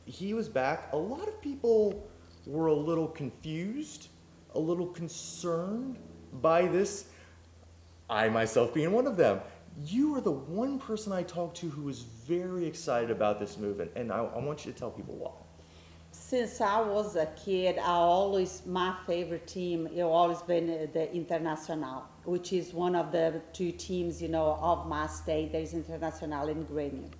he 0.05 0.33
was 0.33 0.47
back. 0.47 0.89
A 0.93 0.97
lot 0.97 1.27
of 1.27 1.41
people 1.41 2.07
were 2.45 2.67
a 2.67 2.73
little 2.73 3.07
confused, 3.07 4.07
a 4.55 4.59
little 4.59 4.87
concerned 4.87 5.97
by 6.41 6.67
this. 6.67 7.09
I 8.09 8.29
myself 8.29 8.73
being 8.73 8.91
one 8.93 9.05
of 9.05 9.17
them. 9.17 9.41
You 9.83 10.15
are 10.15 10.21
the 10.21 10.31
one 10.31 10.79
person 10.79 11.11
I 11.11 11.23
talked 11.23 11.57
to 11.57 11.69
who 11.69 11.83
was 11.83 11.99
very 11.99 12.65
excited 12.65 13.11
about 13.11 13.39
this 13.39 13.57
movement, 13.57 13.91
and 13.95 14.11
I, 14.11 14.19
I 14.19 14.39
want 14.39 14.65
you 14.65 14.71
to 14.71 14.77
tell 14.77 14.91
people 14.91 15.15
why. 15.15 15.31
Since 16.33 16.61
I 16.61 16.81
was 16.81 17.15
a 17.15 17.27
kid, 17.45 17.77
I 17.77 17.91
always 17.91 18.65
my 18.65 18.95
favorite 19.05 19.45
team. 19.45 19.85
It 19.85 20.01
always 20.01 20.41
been 20.41 20.67
uh, 20.67 20.87
the 20.91 21.05
Internacional, 21.13 22.01
which 22.25 22.51
is 22.53 22.73
one 22.73 22.95
of 22.95 23.11
the 23.11 23.39
two 23.53 23.71
teams, 23.71 24.19
you 24.19 24.29
know, 24.29 24.57
of 24.59 24.87
my 24.87 25.05
state. 25.05 25.51
There 25.51 25.61
is 25.61 25.75
Internacional 25.75 26.49
in 26.49 26.65
Grêmio. 26.65 27.11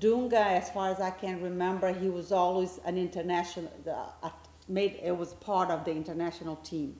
Dunga, 0.00 0.34
as 0.34 0.68
far 0.68 0.90
as 0.90 1.00
I 1.00 1.12
can 1.12 1.40
remember, 1.40 1.94
he 1.94 2.10
was 2.10 2.30
always 2.30 2.78
an 2.84 2.98
international. 2.98 3.72
Uh, 3.90 4.28
made 4.68 5.00
it 5.02 5.16
was 5.16 5.32
part 5.32 5.70
of 5.70 5.86
the 5.86 5.92
international 5.92 6.56
team. 6.56 6.94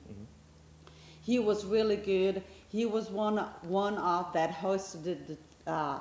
He 1.21 1.37
was 1.37 1.65
really 1.65 1.97
good. 1.97 2.41
He 2.67 2.87
was 2.87 3.11
one 3.11 3.37
one 3.61 3.99
of 3.99 4.33
that 4.33 4.51
hosted 4.51 5.27
the 5.27 5.37
uh, 5.71 5.99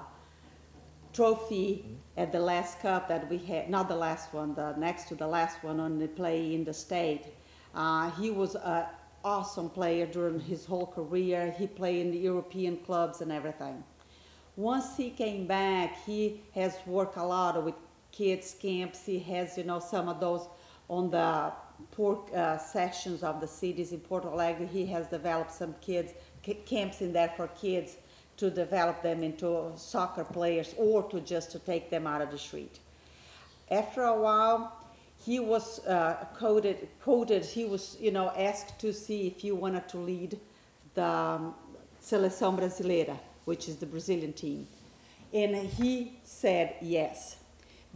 trophy 1.16 1.96
at 2.18 2.30
the 2.30 2.38
last 2.38 2.80
cup 2.80 3.08
that 3.08 3.28
we 3.30 3.38
had. 3.38 3.70
Not 3.70 3.88
the 3.88 3.96
last 3.96 4.34
one, 4.34 4.54
the 4.54 4.74
next 4.76 5.08
to 5.08 5.14
the 5.14 5.26
last 5.26 5.64
one 5.64 5.80
on 5.80 5.98
the 5.98 6.08
play 6.08 6.54
in 6.54 6.62
the 6.64 6.74
state. 6.74 7.24
Uh, 7.74 8.10
he 8.12 8.30
was 8.30 8.54
an 8.54 8.84
awesome 9.24 9.70
player 9.70 10.06
during 10.06 10.38
his 10.40 10.66
whole 10.66 10.86
career. 10.86 11.54
He 11.58 11.66
played 11.66 12.00
in 12.06 12.10
the 12.10 12.18
European 12.18 12.76
clubs 12.78 13.22
and 13.22 13.32
everything. 13.32 13.82
Once 14.56 14.96
he 14.96 15.10
came 15.10 15.46
back, 15.46 15.96
he 16.04 16.42
has 16.54 16.76
worked 16.86 17.16
a 17.16 17.24
lot 17.24 17.62
with 17.64 17.74
kids 18.12 18.54
camps. 18.60 19.04
He 19.04 19.18
has, 19.18 19.56
you 19.58 19.64
know, 19.64 19.80
some 19.80 20.08
of 20.08 20.20
those 20.20 20.48
on 20.88 21.10
the 21.10 21.52
poor 21.92 22.24
uh, 22.34 22.58
sections 22.58 23.22
of 23.22 23.40
the 23.40 23.46
cities 23.46 23.92
in 23.92 24.00
Porto 24.00 24.30
Alegre. 24.32 24.66
He 24.66 24.86
has 24.86 25.06
developed 25.08 25.52
some 25.52 25.74
kids 25.80 26.12
camps 26.64 27.00
in 27.00 27.12
there 27.12 27.32
for 27.36 27.48
kids 27.48 27.96
to 28.36 28.50
develop 28.50 29.02
them 29.02 29.22
into 29.22 29.72
soccer 29.76 30.24
players 30.24 30.74
or 30.76 31.02
to 31.04 31.20
just 31.20 31.50
to 31.52 31.58
take 31.58 31.90
them 31.90 32.06
out 32.06 32.20
of 32.20 32.30
the 32.30 32.38
street. 32.38 32.78
After 33.70 34.04
a 34.04 34.14
while, 34.14 34.72
he 35.24 35.40
was 35.40 35.84
uh, 35.86 36.26
coded, 36.36 36.88
coded, 37.02 37.44
he 37.44 37.64
was, 37.64 37.96
you 38.00 38.10
know, 38.10 38.30
asked 38.36 38.78
to 38.80 38.92
see 38.92 39.26
if 39.26 39.40
he 39.40 39.50
wanted 39.50 39.88
to 39.88 39.96
lead 39.96 40.38
the 40.94 41.04
um, 41.04 41.54
Seleção 42.02 42.56
Brasileira, 42.58 43.18
which 43.44 43.68
is 43.68 43.76
the 43.76 43.86
Brazilian 43.86 44.32
team. 44.32 44.66
And 45.32 45.56
he 45.56 46.18
said 46.22 46.74
yes. 46.80 47.36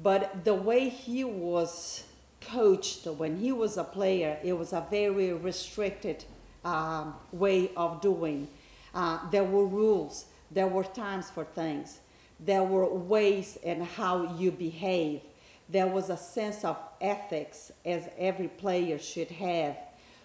But 0.02 0.44
the 0.44 0.54
way 0.54 0.88
he 0.88 1.24
was 1.24 2.04
coached 2.40 3.06
when 3.06 3.36
he 3.36 3.52
was 3.52 3.76
a 3.76 3.84
player, 3.84 4.38
it 4.42 4.54
was 4.54 4.72
a 4.72 4.84
very 4.90 5.32
restricted 5.32 6.24
um, 6.64 7.14
way 7.32 7.70
of 7.76 8.00
doing. 8.00 8.48
Uh, 8.94 9.18
there 9.30 9.44
were 9.44 9.66
rules, 9.66 10.24
there 10.50 10.66
were 10.66 10.84
times 10.84 11.30
for 11.30 11.44
things, 11.44 12.00
there 12.38 12.64
were 12.64 12.92
ways 12.92 13.58
and 13.64 13.82
how 13.82 14.36
you 14.36 14.50
behave. 14.50 15.20
There 15.68 15.86
was 15.86 16.10
a 16.10 16.16
sense 16.16 16.64
of 16.64 16.76
ethics 17.00 17.70
as 17.84 18.08
every 18.18 18.48
player 18.48 18.98
should 18.98 19.30
have, 19.30 19.76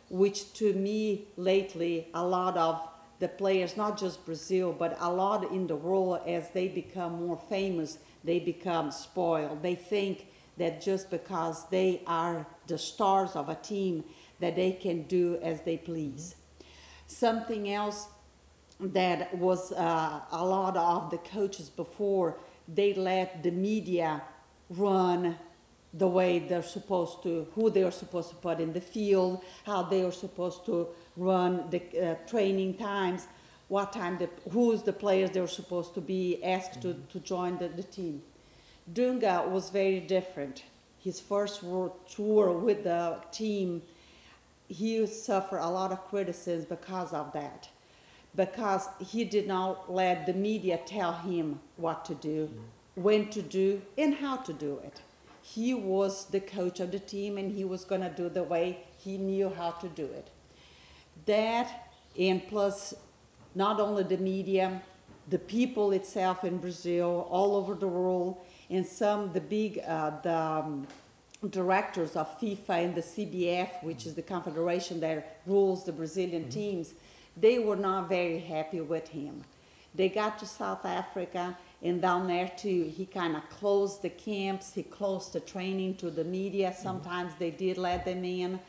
which 0.09 0.53
to 0.53 0.73
me 0.73 1.27
lately 1.37 2.07
a 2.13 2.25
lot 2.25 2.57
of 2.57 2.81
the 3.19 3.27
players, 3.27 3.77
not 3.77 3.97
just 3.97 4.25
Brazil, 4.25 4.75
but 4.77 4.97
a 4.99 5.11
lot 5.11 5.51
in 5.51 5.67
the 5.67 5.75
world, 5.75 6.21
as 6.27 6.49
they 6.49 6.67
become 6.67 7.25
more 7.25 7.39
famous, 7.49 7.99
they 8.23 8.39
become 8.39 8.91
spoiled. 8.91 9.61
They 9.61 9.75
think 9.75 10.27
that 10.57 10.81
just 10.81 11.09
because 11.09 11.67
they 11.69 12.01
are 12.07 12.45
the 12.67 12.77
stars 12.77 13.35
of 13.35 13.49
a 13.49 13.55
team, 13.55 14.03
that 14.39 14.55
they 14.55 14.71
can 14.73 15.03
do 15.03 15.37
as 15.41 15.61
they 15.61 15.77
please. 15.77 16.35
Mm-hmm. 16.35 16.65
Something 17.07 17.71
else 17.71 18.07
that 18.79 19.37
was 19.37 19.71
uh, 19.71 20.21
a 20.31 20.45
lot 20.45 20.75
of 20.75 21.11
the 21.11 21.17
coaches 21.17 21.69
before, 21.69 22.37
they 22.67 22.93
let 22.93 23.43
the 23.43 23.51
media 23.51 24.21
run 24.69 25.37
the 25.93 26.07
way 26.07 26.39
they're 26.39 26.63
supposed 26.63 27.23
to, 27.23 27.47
who 27.55 27.69
they 27.69 27.83
are 27.83 27.91
supposed 27.91 28.29
to 28.29 28.35
put 28.35 28.59
in 28.59 28.73
the 28.73 28.81
field, 28.81 29.43
how 29.65 29.81
they 29.81 30.03
are 30.03 30.11
supposed 30.11 30.65
to 30.65 30.87
run 31.15 31.63
the 31.69 31.81
uh, 31.97 32.15
training 32.27 32.73
times, 32.73 33.27
what 33.69 33.93
time, 33.93 34.17
the, 34.17 34.29
who's 34.51 34.83
the 34.83 34.91
players 34.91 35.31
they're 35.31 35.47
supposed 35.47 35.93
to 35.93 36.01
be 36.01 36.43
asked 36.43 36.81
to, 36.81 36.95
to 37.09 37.19
join 37.21 37.57
the, 37.57 37.69
the 37.69 37.83
team. 37.83 38.21
Dunga 38.93 39.47
was 39.47 39.69
very 39.69 40.01
different. 40.01 40.63
His 40.99 41.19
first 41.19 41.63
world 41.63 41.93
tour 42.09 42.51
with 42.51 42.83
the 42.83 43.19
team, 43.31 43.81
he 44.67 45.05
suffered 45.07 45.59
a 45.59 45.69
lot 45.69 45.91
of 45.91 46.05
criticism 46.09 46.67
because 46.69 47.13
of 47.13 47.31
that. 47.33 47.69
Because 48.35 48.89
he 48.99 49.23
did 49.23 49.47
not 49.47 49.91
let 49.91 50.25
the 50.25 50.33
media 50.33 50.79
tell 50.85 51.13
him 51.13 51.59
what 51.77 52.03
to 52.05 52.15
do, 52.15 52.49
when 52.95 53.29
to 53.29 53.41
do, 53.41 53.81
and 53.97 54.15
how 54.15 54.37
to 54.37 54.53
do 54.53 54.79
it. 54.83 55.01
He 55.41 55.73
was 55.73 56.25
the 56.25 56.39
coach 56.39 56.79
of 56.79 56.91
the 56.91 56.99
team 56.99 57.37
and 57.37 57.51
he 57.51 57.63
was 57.63 57.85
going 57.85 58.01
to 58.01 58.09
do 58.09 58.29
the 58.29 58.43
way 58.43 58.79
he 58.97 59.17
knew 59.17 59.49
how 59.49 59.71
to 59.71 59.87
do 59.87 60.05
it. 60.05 60.29
That, 61.27 61.91
and 62.19 62.45
plus, 62.47 62.93
not 63.53 63.79
only 63.79 64.03
the 64.03 64.17
media, 64.17 64.81
the 65.29 65.39
people 65.39 65.91
itself 65.91 66.43
in 66.43 66.57
Brazil, 66.57 67.27
all 67.29 67.55
over 67.55 67.73
the 67.73 67.87
world, 67.87 68.37
and 68.69 68.85
some 68.85 69.31
the 69.33 69.41
big 69.41 69.79
uh, 69.87 70.11
the 70.21 70.35
um, 70.35 70.87
directors 71.49 72.15
of 72.15 72.39
FIFA 72.39 72.85
and 72.85 72.95
the 72.95 73.01
CBF, 73.01 73.83
which 73.83 74.05
is 74.05 74.15
the 74.15 74.21
confederation 74.21 74.99
that 74.99 75.41
rules 75.45 75.85
the 75.85 75.91
Brazilian 75.91 76.49
teams, 76.49 76.93
they 77.37 77.59
were 77.59 77.75
not 77.75 78.09
very 78.09 78.39
happy 78.39 78.81
with 78.81 79.07
him. 79.07 79.43
They 79.93 80.09
got 80.09 80.39
to 80.39 80.45
South 80.45 80.85
Africa 80.85 81.57
and 81.85 82.01
down 82.01 82.27
there 82.27 82.51
too, 82.57 82.91
he 82.95 83.05
kind 83.05 83.35
of 83.35 83.47
closed 83.49 84.01
the 84.01 84.09
camps. 84.09 84.73
He 84.73 84.81
closed 84.81 85.33
the 85.33 85.39
training 85.39 85.97
to 85.97 86.09
the 86.09 86.23
media. 86.23 86.71
Mm-hmm. 86.71 86.81
Sometimes 86.81 87.33
they 87.37 87.51
did 87.51 87.77
let 87.77 88.05
them 88.05 88.23
in. 88.23 88.59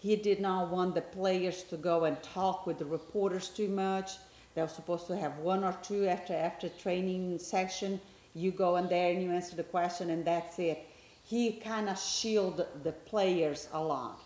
He 0.00 0.16
did 0.16 0.40
not 0.40 0.70
want 0.70 0.96
the 0.96 1.02
players 1.02 1.62
to 1.64 1.76
go 1.76 2.04
and 2.04 2.20
talk 2.24 2.66
with 2.66 2.78
the 2.78 2.84
reporters 2.84 3.48
too 3.50 3.68
much. 3.68 4.12
They 4.54 4.62
were 4.62 4.68
supposed 4.68 5.06
to 5.08 5.16
have 5.16 5.38
one 5.38 5.62
or 5.62 5.76
two 5.82 6.06
after 6.06 6.34
after 6.34 6.68
training 6.68 7.38
session. 7.38 8.00
You 8.34 8.50
go 8.50 8.76
in 8.76 8.88
there 8.88 9.12
and 9.12 9.22
you 9.22 9.30
answer 9.30 9.54
the 9.54 9.62
question, 9.62 10.10
and 10.10 10.24
that's 10.24 10.58
it. 10.58 10.86
He 11.22 11.52
kind 11.52 11.88
of 11.88 11.98
shielded 11.98 12.66
the 12.82 12.92
players 12.92 13.68
a 13.72 13.80
lot. 13.82 14.20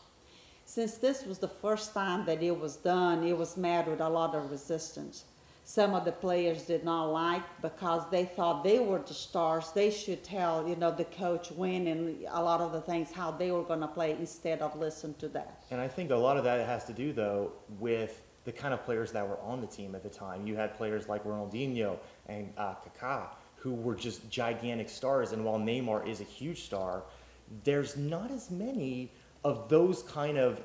Since 0.71 0.99
this 0.99 1.27
was 1.27 1.39
the 1.39 1.49
first 1.49 1.95
time 1.95 2.25
that 2.27 2.45
it 2.45 2.57
was 2.57 2.77
done, 2.77 3.27
it 3.27 3.37
was 3.37 3.57
met 3.57 3.89
with 3.89 4.01
a 4.01 4.09
lot 4.09 4.37
of 4.37 4.53
resistance. 4.53 5.25
Some 5.65 5.95
of 5.97 6.05
the 6.05 6.13
players 6.13 6.63
did 6.63 6.85
not 6.85 7.07
like 7.07 7.43
because 7.61 8.09
they 8.13 8.25
thought 8.25 8.63
they 8.63 8.79
were 8.79 9.01
the 9.01 9.13
stars. 9.13 9.73
They 9.73 9.91
should 9.91 10.23
tell, 10.23 10.69
you 10.69 10.77
know, 10.77 10.93
the 10.93 11.07
coach 11.07 11.51
when 11.51 11.89
and 11.89 12.25
a 12.31 12.41
lot 12.41 12.61
of 12.61 12.71
the 12.71 12.81
things 12.81 13.11
how 13.11 13.33
they 13.33 13.51
were 13.51 13.65
going 13.65 13.81
to 13.81 13.89
play 13.89 14.13
instead 14.13 14.63
of 14.63 14.79
listen 14.79 15.13
to 15.15 15.27
that. 15.31 15.65
And 15.73 15.81
I 15.81 15.89
think 15.89 16.13
a 16.13 16.15
lot 16.15 16.37
of 16.37 16.45
that 16.45 16.65
has 16.65 16.85
to 16.85 16.93
do, 16.93 17.13
though, 17.13 17.51
with 17.81 18.23
the 18.45 18.53
kind 18.53 18.73
of 18.73 18.85
players 18.85 19.11
that 19.11 19.29
were 19.29 19.41
on 19.41 19.61
the 19.61 19.67
team 19.67 19.97
at 19.97 20.05
the 20.05 20.09
time. 20.09 20.47
You 20.47 20.55
had 20.55 20.77
players 20.77 21.09
like 21.09 21.25
Ronaldinho 21.25 21.99
and 22.27 22.53
uh, 22.57 22.77
Kaká, 22.77 23.31
who 23.57 23.75
were 23.75 23.97
just 23.97 24.31
gigantic 24.31 24.89
stars. 24.89 25.33
And 25.33 25.45
while 25.45 25.59
Neymar 25.59 26.07
is 26.07 26.21
a 26.21 26.25
huge 26.39 26.63
star, 26.63 27.03
there's 27.65 27.97
not 27.97 28.31
as 28.31 28.53
many 28.53 29.11
of 29.45 29.69
those 29.69 30.03
kind 30.03 30.39
of 30.39 30.63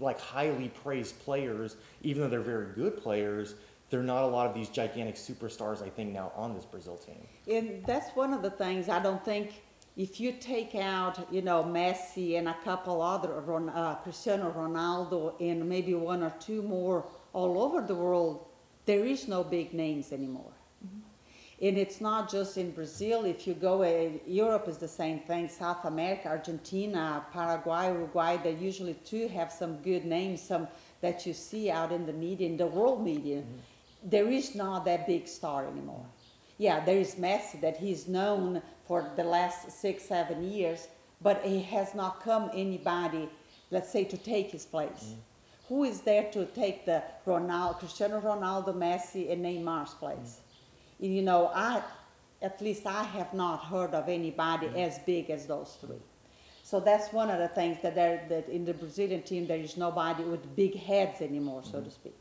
like 0.00 0.18
highly 0.18 0.68
praised 0.68 1.18
players, 1.20 1.76
even 2.02 2.22
though 2.22 2.28
they're 2.28 2.40
very 2.40 2.72
good 2.74 2.96
players, 2.96 3.54
there 3.90 4.00
are 4.00 4.04
not 4.04 4.24
a 4.24 4.26
lot 4.26 4.46
of 4.46 4.54
these 4.54 4.68
gigantic 4.68 5.16
superstars, 5.16 5.82
I 5.82 5.88
think, 5.88 6.12
now 6.12 6.32
on 6.34 6.54
this 6.54 6.64
Brazil 6.64 6.96
team. 6.96 7.26
And 7.46 7.84
that's 7.86 8.10
one 8.16 8.32
of 8.32 8.42
the 8.42 8.50
things 8.50 8.88
I 8.88 9.00
don't 9.00 9.24
think. 9.24 9.62
If 9.96 10.20
you 10.20 10.32
take 10.32 10.74
out, 10.74 11.26
you 11.32 11.40
know, 11.40 11.62
Messi 11.62 12.36
and 12.38 12.48
a 12.48 12.56
couple 12.64 13.00
other, 13.00 13.42
uh, 13.74 13.94
Cristiano 13.96 14.52
Ronaldo, 14.52 15.40
and 15.40 15.66
maybe 15.66 15.94
one 15.94 16.22
or 16.22 16.34
two 16.38 16.62
more 16.62 17.06
all 17.32 17.62
over 17.62 17.80
the 17.80 17.94
world, 17.94 18.46
there 18.84 19.04
is 19.06 19.28
no 19.28 19.42
big 19.42 19.72
names 19.72 20.12
anymore. 20.12 20.55
And 21.60 21.78
it's 21.78 22.02
not 22.02 22.30
just 22.30 22.58
in 22.58 22.70
Brazil. 22.72 23.24
If 23.24 23.46
you 23.46 23.54
go, 23.54 23.82
uh, 23.82 24.10
Europe 24.26 24.68
is 24.68 24.76
the 24.76 24.88
same 24.88 25.20
thing. 25.20 25.48
South 25.48 25.86
America, 25.86 26.28
Argentina, 26.28 27.24
Paraguay, 27.32 27.86
Uruguay, 27.92 28.36
they 28.36 28.52
usually 28.52 28.94
too 28.94 29.28
have 29.28 29.50
some 29.50 29.76
good 29.78 30.04
names, 30.04 30.42
some 30.42 30.68
that 31.00 31.24
you 31.24 31.32
see 31.32 31.70
out 31.70 31.92
in 31.92 32.04
the 32.04 32.12
media, 32.12 32.46
in 32.46 32.58
the 32.58 32.66
world 32.66 33.02
media. 33.02 33.42
There 34.02 34.28
is 34.28 34.54
not 34.54 34.84
that 34.84 35.06
big 35.06 35.26
star 35.26 35.66
anymore. 35.66 36.04
Yeah, 36.58 36.84
there 36.84 36.98
is 36.98 37.14
Messi 37.14 37.60
that 37.62 37.78
he's 37.78 38.06
known 38.06 38.62
for 38.86 39.10
the 39.16 39.24
last 39.24 39.72
six, 39.72 40.04
seven 40.04 40.50
years, 40.50 40.88
but 41.22 41.42
he 41.42 41.62
has 41.62 41.94
not 41.94 42.22
come 42.22 42.50
anybody, 42.52 43.28
let's 43.70 43.90
say, 43.90 44.04
to 44.04 44.16
take 44.18 44.50
his 44.50 44.66
place. 44.66 45.14
Who 45.68 45.84
is 45.84 46.02
there 46.02 46.30
to 46.32 46.44
take 46.46 46.84
the 46.84 47.02
Ronaldo, 47.26 47.78
Cristiano 47.78 48.20
Ronaldo, 48.20 48.74
Messi, 48.74 49.32
and 49.32 49.44
Neymar's 49.44 49.94
place? 49.94 50.40
You 50.98 51.22
know, 51.22 51.50
I, 51.54 51.82
at 52.42 52.60
least 52.60 52.86
I 52.86 53.02
have 53.02 53.32
not 53.34 53.64
heard 53.64 53.94
of 53.94 54.08
anybody 54.08 54.66
mm-hmm. 54.66 54.78
as 54.78 54.98
big 55.00 55.30
as 55.30 55.46
those 55.46 55.76
three. 55.80 56.02
So 56.62 56.80
that's 56.80 57.12
one 57.12 57.30
of 57.30 57.38
the 57.38 57.48
things 57.48 57.78
that 57.82 57.94
there, 57.94 58.24
that 58.28 58.48
in 58.48 58.64
the 58.64 58.74
Brazilian 58.74 59.22
team 59.22 59.46
there 59.46 59.58
is 59.58 59.76
nobody 59.76 60.24
with 60.24 60.56
big 60.56 60.76
heads 60.76 61.20
anymore, 61.20 61.62
so 61.64 61.72
to 61.72 61.78
mm-hmm. 61.78 61.90
speak. 61.90 62.16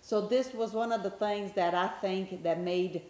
So 0.00 0.20
this 0.20 0.52
was 0.54 0.72
one 0.72 0.92
of 0.92 1.02
the 1.02 1.10
things 1.10 1.52
that 1.52 1.74
I 1.74 1.88
think 2.00 2.42
that 2.42 2.60
made 2.60 3.02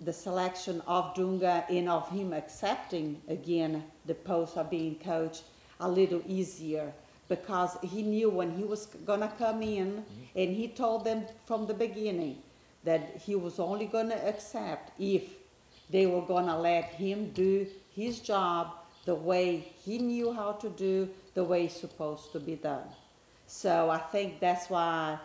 the 0.00 0.12
selection 0.12 0.80
of 0.86 1.14
Dunga 1.14 1.64
and 1.68 1.88
of 1.88 2.08
him 2.10 2.32
accepting 2.32 3.20
again 3.28 3.84
the 4.06 4.14
post 4.14 4.56
of 4.56 4.70
being 4.70 4.94
coach 4.96 5.42
a 5.78 5.88
little 5.88 6.22
easier 6.26 6.92
because 7.28 7.76
he 7.82 8.02
knew 8.02 8.30
when 8.30 8.56
he 8.56 8.64
was 8.64 8.86
gonna 9.04 9.32
come 9.38 9.62
in 9.62 9.88
mm-hmm. 9.88 10.38
and 10.38 10.56
he 10.56 10.68
told 10.68 11.04
them 11.04 11.24
from 11.46 11.66
the 11.66 11.74
beginning 11.74 12.42
that 12.84 13.20
he 13.24 13.34
was 13.34 13.58
only 13.58 13.86
gonna 13.86 14.20
accept 14.26 14.92
if 14.98 15.34
they 15.90 16.06
were 16.06 16.22
gonna 16.22 16.58
let 16.58 16.84
him 16.84 17.30
do 17.32 17.66
his 17.94 18.20
job 18.20 18.72
the 19.04 19.14
way 19.14 19.72
he 19.84 19.98
knew 19.98 20.32
how 20.32 20.52
to 20.52 20.68
do, 20.70 21.08
the 21.34 21.42
way 21.42 21.64
it's 21.64 21.80
supposed 21.80 22.32
to 22.32 22.40
be 22.40 22.56
done. 22.56 22.86
So 23.46 23.90
I 23.90 23.98
think 23.98 24.40
that's 24.40 24.70
why 24.70 25.18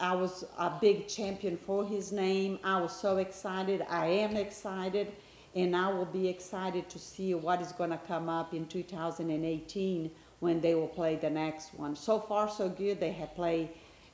I 0.00 0.14
was 0.14 0.44
a 0.58 0.72
big 0.80 1.06
champion 1.06 1.56
for 1.56 1.84
his 1.84 2.10
name. 2.10 2.58
I 2.64 2.80
was 2.80 2.94
so 2.94 3.18
excited. 3.18 3.82
I 3.88 4.06
am 4.06 4.36
excited. 4.36 5.12
And 5.54 5.76
I 5.76 5.88
will 5.92 6.04
be 6.06 6.28
excited 6.28 6.88
to 6.90 6.98
see 6.98 7.32
what 7.34 7.60
is 7.60 7.70
going 7.70 7.90
to 7.90 8.00
come 8.08 8.28
up 8.28 8.54
in 8.54 8.66
2018 8.66 10.10
when 10.40 10.60
they 10.60 10.74
will 10.74 10.88
play 10.88 11.14
the 11.14 11.30
next 11.30 11.74
one. 11.74 11.94
So 11.94 12.18
far, 12.18 12.50
so 12.50 12.68
good. 12.68 12.98
They 12.98 13.12
have 13.12 13.36
played 13.36 13.68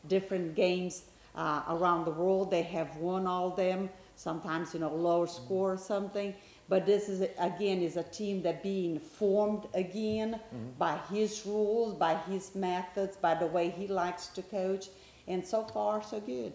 different 0.07 0.55
games 0.55 1.05
uh, 1.35 1.63
around 1.69 2.05
the 2.05 2.11
world. 2.11 2.51
They 2.51 2.63
have 2.63 2.97
won 2.97 3.27
all 3.27 3.51
them. 3.51 3.91
Sometimes, 4.17 4.75
you 4.75 4.81
know, 4.81 4.95
lower 4.95 5.27
score 5.27 5.73
or 5.73 5.79
something. 5.79 6.35
But 6.69 6.87
this 6.87 7.09
is 7.09 7.23
again 7.39 7.83
is 7.83 7.97
a 7.97 8.05
team 8.05 8.43
that 8.43 8.63
being 8.63 9.01
formed 9.01 9.67
again 9.75 10.39
by 10.79 10.99
his 11.11 11.45
rules, 11.45 11.95
by 11.95 12.15
his 12.15 12.55
methods, 12.55 13.17
by 13.17 13.35
the 13.35 13.47
way 13.47 13.71
he 13.71 13.89
likes 13.89 14.29
to 14.29 14.43
coach, 14.43 14.87
and 15.27 15.45
so 15.45 15.65
far 15.65 16.01
so 16.01 16.21
good. 16.21 16.53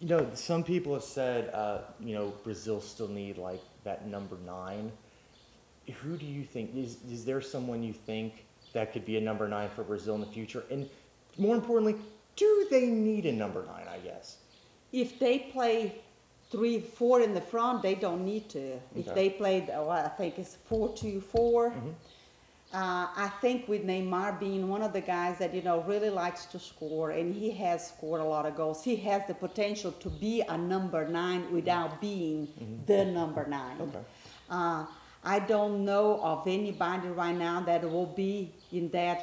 You 0.00 0.08
know, 0.08 0.30
some 0.32 0.62
people 0.64 0.94
have 0.94 1.02
said, 1.02 1.52
uh, 1.52 1.80
you 2.00 2.14
know, 2.14 2.32
Brazil 2.42 2.80
still 2.80 3.08
need 3.08 3.36
like 3.36 3.60
that 3.84 4.06
number 4.06 4.38
nine. 4.46 4.92
Who 6.02 6.16
do 6.16 6.24
you 6.24 6.44
think 6.44 6.74
is 6.74 6.96
is 7.10 7.26
there 7.26 7.42
someone 7.42 7.82
you 7.82 7.92
think 7.92 8.46
that 8.72 8.94
could 8.94 9.04
be 9.04 9.18
a 9.18 9.20
number 9.20 9.46
nine 9.46 9.68
for 9.76 9.82
Brazil 9.82 10.14
in 10.14 10.22
the 10.22 10.26
future? 10.26 10.64
And 10.70 10.88
more 11.36 11.54
importantly, 11.54 11.96
do 12.44 12.50
they 12.70 12.86
need 12.86 13.24
a 13.26 13.32
number 13.42 13.62
nine? 13.66 13.86
I 13.96 13.98
guess. 14.08 14.26
If 14.92 15.18
they 15.18 15.36
play 15.56 15.76
three, 16.50 16.80
four 16.80 17.20
in 17.20 17.32
the 17.34 17.40
front, 17.52 17.82
they 17.82 17.94
don't 18.06 18.24
need 18.24 18.44
to. 18.56 18.64
If 18.96 19.04
Okay. 19.08 19.14
they 19.14 19.28
played, 19.42 19.64
uh, 19.70 19.82
what 19.88 20.00
I 20.04 20.08
think 20.18 20.38
it's 20.38 20.54
four, 20.70 20.86
two, 21.02 21.20
four. 21.20 21.62
Uh, 22.70 23.06
I 23.26 23.28
think 23.40 23.66
with 23.66 23.82
Neymar 23.90 24.38
being 24.38 24.68
one 24.68 24.82
of 24.82 24.92
the 24.92 25.00
guys 25.00 25.38
that 25.38 25.54
you 25.56 25.62
know 25.62 25.80
really 25.92 26.10
likes 26.10 26.42
to 26.52 26.58
score, 26.58 27.10
and 27.18 27.34
he 27.34 27.50
has 27.64 27.78
scored 27.92 28.20
a 28.20 28.24
lot 28.34 28.44
of 28.46 28.52
goals. 28.56 28.84
He 28.84 28.96
has 29.08 29.20
the 29.26 29.34
potential 29.46 29.90
to 30.04 30.08
be 30.10 30.34
a 30.42 30.58
number 30.58 31.02
nine 31.08 31.42
without 31.58 31.92
being 32.00 32.46
the 32.86 33.04
number 33.06 33.44
nine. 33.46 33.76
Okay. 33.80 34.04
Uh, 34.50 34.84
I 35.24 35.38
don't 35.40 35.84
know 35.84 36.20
of 36.22 36.46
anybody 36.46 37.08
right 37.08 37.36
now 37.36 37.60
that 37.62 37.82
will 37.90 38.12
be 38.26 38.52
in 38.70 38.90
that 38.90 39.20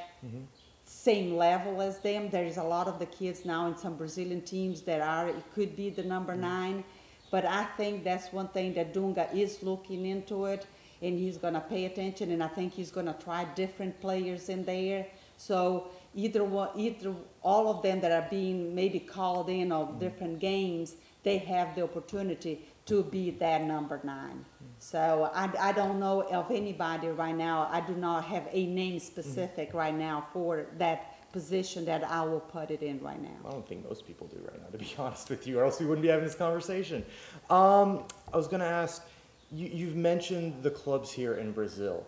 same 0.86 1.36
level 1.36 1.82
as 1.82 1.98
them. 2.00 2.30
There 2.30 2.46
is 2.46 2.58
a 2.58 2.64
lot 2.64 2.88
of 2.88 3.00
the 3.00 3.08
kids 3.08 3.44
now 3.44 3.68
in 3.68 3.76
some 3.76 3.96
Brazilian 3.96 4.42
teams 4.42 4.82
that 4.84 5.02
are 5.02 5.28
it 5.28 5.44
could 5.54 5.76
be 5.76 5.90
the 5.90 6.04
number 6.04 6.36
mm. 6.36 6.42
nine, 6.42 6.84
but 7.32 7.44
I 7.44 7.66
think 7.76 8.04
that's 8.04 8.32
one 8.32 8.48
thing 8.50 8.76
that 8.76 8.94
Dunga 8.94 9.34
is 9.34 9.64
looking 9.64 10.06
into 10.06 10.46
it, 10.46 10.68
and 11.02 11.18
he's 11.18 11.38
gonna 11.38 11.66
pay 11.68 11.86
attention, 11.86 12.32
and 12.32 12.44
I 12.44 12.48
think 12.48 12.74
he's 12.74 12.92
gonna 12.92 13.18
try 13.24 13.46
different 13.56 14.00
players 14.00 14.50
in 14.50 14.64
there. 14.64 15.08
So 15.38 15.88
either 16.14 16.44
one, 16.44 16.70
either 16.76 17.16
all 17.42 17.68
of 17.68 17.82
them 17.82 18.00
that 18.02 18.12
are 18.12 18.28
being 18.30 18.76
maybe 18.76 19.00
called 19.00 19.50
in 19.50 19.72
of 19.72 19.88
mm. 19.90 20.00
different 20.00 20.40
games, 20.40 20.96
they 21.24 21.40
have 21.40 21.76
the 21.76 21.84
opportunity 21.84 22.62
to 22.86 23.04
be 23.04 23.32
that 23.32 23.64
number 23.64 24.00
nine. 24.04 24.46
So 24.80 25.32
I, 25.34 25.50
I 25.60 25.72
don't 25.72 26.00
know 26.00 26.22
of 26.32 26.52
anybody 26.52 27.08
right 27.08 27.36
now. 27.36 27.68
I 27.72 27.82
do 27.82 27.96
not 27.96 28.26
have 28.26 28.48
a 28.52 28.68
name 28.68 29.00
specific 29.00 29.74
right 29.74 29.96
now 29.96 30.28
for 30.32 30.68
that 30.78 31.32
position 31.32 31.84
that 31.86 32.04
I 32.04 32.22
will 32.22 32.40
put 32.40 32.70
it 32.72 32.82
in 32.82 33.02
right 33.02 33.22
now. 33.22 33.36
I 33.46 33.52
don't 33.52 33.68
think 33.68 33.88
most 33.88 34.06
people 34.06 34.28
do 34.28 34.38
right 34.46 34.62
now, 34.62 34.68
to 34.70 34.78
be 34.78 34.94
honest 34.98 35.30
with 35.30 35.48
you, 35.48 35.60
or 35.60 35.66
else 35.66 35.80
we 35.80 35.86
wouldn't 35.86 36.04
be 36.04 36.10
having 36.10 36.26
this 36.26 36.36
conversation. 36.36 37.04
Um, 37.50 38.04
I 38.32 38.38
was 38.38 38.48
going 38.48 38.62
to 38.62 38.68
ask, 38.68 39.06
you, 39.52 39.68
you've 39.68 39.96
mentioned 39.96 40.62
the 40.62 40.72
clubs 40.72 41.12
here 41.12 41.36
in 41.36 41.52
Brazil. 41.52 42.06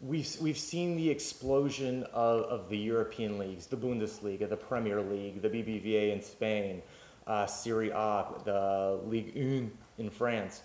We've, 0.00 0.28
we've 0.40 0.58
seen 0.58 0.96
the 0.96 1.08
explosion 1.08 2.04
of, 2.12 2.42
of 2.44 2.68
the 2.68 2.76
European 2.76 3.38
leagues, 3.38 3.66
the 3.66 3.76
Bundesliga, 3.76 4.48
the 4.48 4.56
Premier 4.56 5.00
League, 5.00 5.42
the 5.42 5.48
BBVA 5.48 6.12
in 6.12 6.22
Spain, 6.22 6.82
uh, 7.26 7.46
Serie 7.46 7.90
A, 7.90 8.24
the 8.44 9.00
Ligue 9.04 9.34
1 9.34 9.70
in 9.98 10.10
France. 10.10 10.62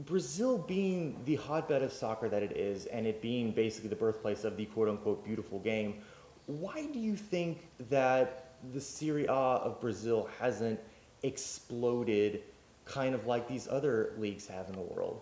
Brazil 0.00 0.58
being 0.58 1.20
the 1.24 1.36
hotbed 1.36 1.82
of 1.82 1.92
soccer 1.92 2.28
that 2.28 2.42
it 2.42 2.56
is, 2.56 2.86
and 2.86 3.06
it 3.06 3.22
being 3.22 3.52
basically 3.52 3.88
the 3.88 3.96
birthplace 3.96 4.44
of 4.44 4.56
the 4.56 4.64
quote 4.66 4.88
unquote 4.88 5.24
beautiful 5.24 5.60
game, 5.60 6.02
why 6.46 6.86
do 6.92 6.98
you 6.98 7.16
think 7.16 7.68
that 7.90 8.54
the 8.72 8.80
Serie 8.80 9.26
A 9.26 9.32
of 9.32 9.80
Brazil 9.80 10.28
hasn't 10.40 10.80
exploded 11.22 12.42
kind 12.84 13.14
of 13.14 13.26
like 13.26 13.48
these 13.48 13.68
other 13.68 14.12
leagues 14.18 14.46
have 14.46 14.68
in 14.68 14.74
the 14.74 14.80
world? 14.80 15.20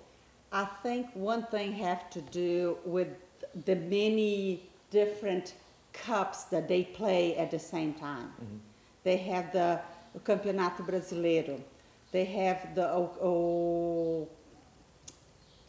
I 0.53 0.65
think 0.83 1.09
one 1.15 1.45
thing 1.47 1.73
have 1.73 2.11
to 2.11 2.21
do 2.21 2.79
with 2.85 3.09
the 3.65 3.77
many 3.77 4.63
different 4.91 5.55
cups 5.93 6.45
that 6.45 6.69
they 6.69 6.85
play 6.85 7.37
at 7.37 7.51
the 7.51 7.59
same 7.59 7.95
time. 7.95 8.33
Mm-hmm. 8.43 8.57
They 9.05 9.17
have 9.19 9.53
the 9.53 9.81
Campeonato 10.25 10.87
Brasileiro. 10.87 11.61
They 12.13 12.25
have 12.27 12.75
the 12.75 12.93
o, 12.93 13.11
o, 13.21 14.29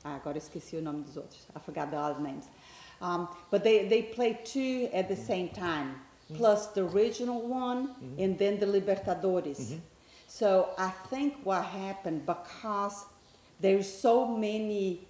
ah, 0.03 0.15
agora 0.15 0.37
esqueci 0.37 0.77
o 0.77 0.81
nome 0.81 1.03
dos 1.03 1.15
outros. 1.15 1.47
I 1.55 1.59
forgot 1.59 1.89
the 1.89 1.97
other 1.97 2.21
names. 2.21 2.45
Um, 3.01 3.27
but 3.49 3.63
they, 3.63 3.87
they 3.87 4.01
play 4.01 4.39
two 4.43 4.89
at 4.93 5.09
the 5.09 5.15
same 5.15 5.49
time, 5.49 5.95
mm-hmm. 5.95 6.35
plus 6.35 6.67
the 6.67 6.83
regional 6.83 7.41
one 7.41 7.87
mm-hmm. 7.87 8.21
and 8.21 8.37
then 8.37 8.59
the 8.59 8.65
Libertadores. 8.65 9.59
Mm-hmm. 9.59 9.79
So 10.27 10.69
I 10.77 10.89
think 11.09 11.37
what 11.43 11.63
happened 11.63 12.25
because 12.25 13.05
there's 13.59 13.91
so 13.91 14.27
many 14.27 15.07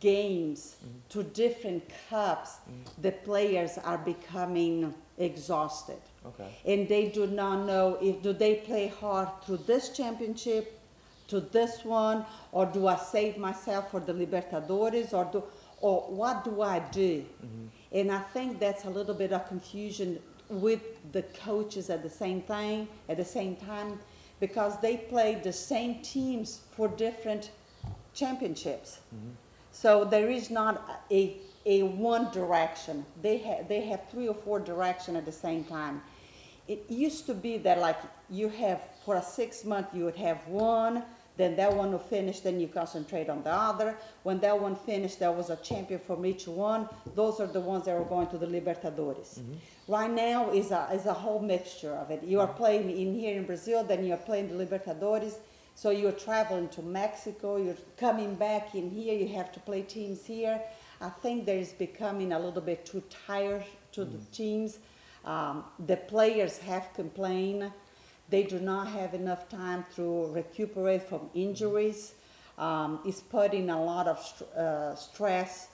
games 0.00 0.76
to 1.08 1.22
different 1.22 1.84
cups, 2.10 2.56
the 3.00 3.12
players 3.12 3.78
are 3.78 3.98
becoming 3.98 4.94
exhausted. 5.16 6.00
Okay. 6.28 6.48
And 6.64 6.88
they 6.88 7.08
do 7.08 7.26
not 7.26 7.66
know 7.66 7.98
if 8.00 8.22
do 8.22 8.32
they 8.32 8.56
play 8.56 8.88
hard 8.88 9.28
through 9.44 9.58
this 9.58 9.90
championship, 9.90 10.76
to 11.28 11.40
this 11.40 11.84
one, 11.84 12.24
or 12.52 12.66
do 12.66 12.86
I 12.86 12.96
save 12.96 13.36
myself 13.36 13.90
for 13.90 14.00
the 14.00 14.12
Libertadores, 14.12 15.12
or 15.12 15.28
do, 15.32 15.42
or 15.80 16.02
what 16.02 16.44
do 16.44 16.62
I 16.62 16.78
do? 16.78 17.24
Mm-hmm. 17.44 17.66
And 17.92 18.12
I 18.12 18.20
think 18.20 18.60
that's 18.60 18.84
a 18.84 18.90
little 18.90 19.14
bit 19.14 19.32
of 19.32 19.46
confusion 19.48 20.20
with 20.48 20.82
the 21.12 21.22
coaches 21.22 21.90
at 21.90 22.02
the 22.02 22.10
same 22.10 22.42
time, 22.42 22.88
at 23.08 23.16
the 23.16 23.24
same 23.24 23.56
time, 23.56 23.98
because 24.38 24.80
they 24.80 24.96
play 24.96 25.40
the 25.42 25.52
same 25.52 26.02
teams 26.02 26.60
for 26.72 26.88
different 26.88 27.50
championships. 28.14 29.00
Mm-hmm. 29.14 29.30
So 29.72 30.04
there 30.04 30.30
is 30.30 30.50
not 30.50 31.02
a, 31.10 31.36
a 31.66 31.82
one 31.82 32.30
direction. 32.30 33.04
They 33.20 33.38
have 33.38 33.68
they 33.68 33.82
have 33.82 34.08
three 34.10 34.28
or 34.28 34.34
four 34.34 34.60
direction 34.60 35.16
at 35.16 35.24
the 35.24 35.32
same 35.32 35.64
time. 35.64 36.02
It 36.68 36.84
used 36.88 37.26
to 37.26 37.34
be 37.34 37.58
that 37.58 37.78
like 37.78 37.98
you 38.30 38.48
have 38.48 38.82
for 39.04 39.16
a 39.16 39.22
six 39.22 39.64
month 39.64 39.88
you 39.94 40.04
would 40.04 40.16
have 40.16 40.46
one, 40.46 41.02
then 41.36 41.54
that 41.56 41.72
one 41.72 41.92
will 41.92 41.98
finish, 41.98 42.40
then 42.40 42.58
you 42.58 42.66
concentrate 42.66 43.28
on 43.28 43.42
the 43.42 43.52
other. 43.52 43.96
When 44.22 44.40
that 44.40 44.58
one 44.58 44.74
finished, 44.74 45.18
there 45.18 45.32
was 45.32 45.50
a 45.50 45.56
champion 45.56 46.00
from 46.00 46.24
each 46.24 46.48
one. 46.48 46.88
Those 47.14 47.40
are 47.40 47.46
the 47.46 47.60
ones 47.60 47.84
that 47.84 47.94
are 47.94 48.04
going 48.04 48.28
to 48.28 48.38
the 48.38 48.46
Libertadores. 48.46 49.38
Mm-hmm. 49.38 49.54
Right 49.88 50.10
now 50.10 50.50
is 50.50 50.70
a 50.70 50.88
is 50.92 51.06
a 51.06 51.12
whole 51.12 51.40
mixture 51.40 51.92
of 51.92 52.10
it. 52.10 52.22
You 52.22 52.40
are 52.40 52.48
playing 52.48 52.90
in 52.90 53.14
here 53.14 53.36
in 53.36 53.44
Brazil, 53.44 53.84
then 53.84 54.04
you 54.04 54.14
are 54.14 54.24
playing 54.28 54.48
the 54.48 54.64
Libertadores. 54.64 55.34
So 55.74 55.90
you're 55.90 56.12
traveling 56.12 56.68
to 56.70 56.82
Mexico, 56.82 57.58
you're 57.58 57.76
coming 57.98 58.34
back 58.34 58.74
in 58.74 58.90
here, 58.90 59.14
you 59.14 59.28
have 59.36 59.52
to 59.52 59.60
play 59.60 59.82
teams 59.82 60.24
here. 60.24 60.58
I 61.02 61.10
think 61.10 61.44
there 61.44 61.58
is 61.58 61.72
becoming 61.74 62.32
a 62.32 62.38
little 62.38 62.62
bit 62.62 62.86
too 62.86 63.02
tired 63.26 63.64
to 63.92 64.06
the 64.06 64.16
mm. 64.16 64.30
teams. 64.32 64.78
Um, 65.26 65.64
the 65.86 65.96
players 65.96 66.58
have 66.58 66.92
complained. 66.94 67.72
They 68.30 68.44
do 68.44 68.58
not 68.60 68.88
have 68.88 69.12
enough 69.14 69.48
time 69.48 69.84
to 69.96 70.26
recuperate 70.32 71.02
from 71.02 71.30
injuries. 71.34 72.14
Um, 72.58 73.00
it's 73.04 73.20
putting 73.20 73.68
a 73.70 73.82
lot 73.84 74.08
of 74.08 74.18
st- 74.20 74.50
uh, 74.52 74.94
stress 74.94 75.68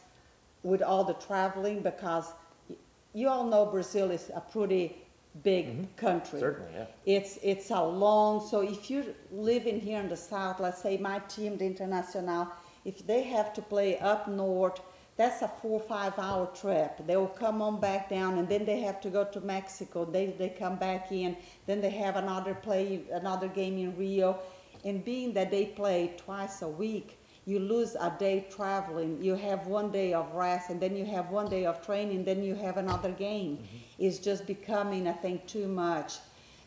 with 0.62 0.82
all 0.82 1.04
the 1.04 1.14
traveling 1.14 1.80
because 1.82 2.32
y- 2.68 2.76
you 3.14 3.28
all 3.28 3.44
know 3.44 3.66
Brazil 3.66 4.10
is 4.10 4.30
a 4.34 4.40
pretty 4.40 4.96
big 5.42 5.94
country. 5.96 6.40
Certainly, 6.40 6.72
yeah. 6.74 6.86
It's 7.06 7.38
it's 7.42 7.70
a 7.70 7.82
long. 7.82 8.46
So 8.46 8.60
if 8.60 8.90
you're 8.90 9.04
living 9.30 9.80
here 9.80 10.00
in 10.00 10.08
the 10.08 10.16
south, 10.16 10.60
let's 10.60 10.82
say 10.82 10.96
my 10.96 11.20
team, 11.20 11.56
the 11.56 11.64
Internacional, 11.64 12.48
if 12.84 13.06
they 13.06 13.22
have 13.22 13.52
to 13.54 13.62
play 13.62 13.98
up 13.98 14.28
north, 14.28 14.80
that's 15.16 15.42
a 15.42 15.48
four 15.48 15.80
or 15.80 15.86
five 15.86 16.18
hour 16.18 16.46
trip. 16.54 17.06
They 17.06 17.16
will 17.16 17.26
come 17.26 17.60
on 17.60 17.80
back 17.80 18.08
down, 18.08 18.38
and 18.38 18.48
then 18.48 18.64
they 18.64 18.80
have 18.80 19.00
to 19.02 19.10
go 19.10 19.24
to 19.24 19.40
Mexico. 19.40 20.04
They 20.04 20.26
they 20.26 20.48
come 20.48 20.76
back 20.76 21.12
in. 21.12 21.36
Then 21.66 21.80
they 21.80 21.90
have 21.90 22.16
another 22.16 22.54
play, 22.54 23.02
another 23.12 23.48
game 23.48 23.76
in 23.78 23.96
Rio, 23.96 24.38
and 24.84 25.04
being 25.04 25.34
that 25.34 25.50
they 25.50 25.66
play 25.66 26.14
twice 26.16 26.62
a 26.62 26.68
week. 26.68 27.18
You 27.44 27.58
lose 27.58 27.96
a 27.96 28.14
day 28.18 28.46
traveling. 28.50 29.20
You 29.20 29.34
have 29.34 29.66
one 29.66 29.90
day 29.90 30.14
of 30.14 30.32
rest, 30.32 30.70
and 30.70 30.80
then 30.80 30.96
you 30.96 31.04
have 31.06 31.30
one 31.30 31.50
day 31.50 31.66
of 31.66 31.84
training. 31.84 32.24
Then 32.24 32.42
you 32.42 32.54
have 32.54 32.76
another 32.76 33.10
game. 33.10 33.56
Mm-hmm. 33.56 33.76
It's 34.04 34.18
just 34.18 34.46
becoming, 34.46 35.08
I 35.08 35.12
think, 35.12 35.46
too 35.46 35.66
much. 35.66 36.18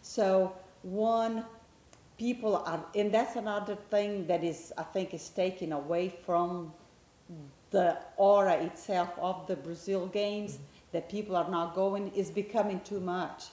So 0.01 0.53
one, 0.83 1.45
people 2.17 2.57
are, 2.57 2.85
and 2.93 3.11
that's 3.11 3.37
another 3.37 3.75
thing 3.89 4.27
that 4.27 4.43
is, 4.43 4.73
I 4.77 4.83
think, 4.83 5.13
is 5.13 5.29
taken 5.29 5.71
away 5.71 6.09
from 6.25 6.73
the 7.75 7.97
aura 8.15 8.55
itself 8.67 9.09
of 9.19 9.45
the 9.47 9.55
Brazil 9.57 10.07
games. 10.07 10.59
That 10.93 11.09
people 11.09 11.35
are 11.35 11.49
not 11.49 11.75
going 11.75 12.03
is 12.13 12.31
becoming 12.31 12.79
too 12.91 13.01
much. 13.01 13.43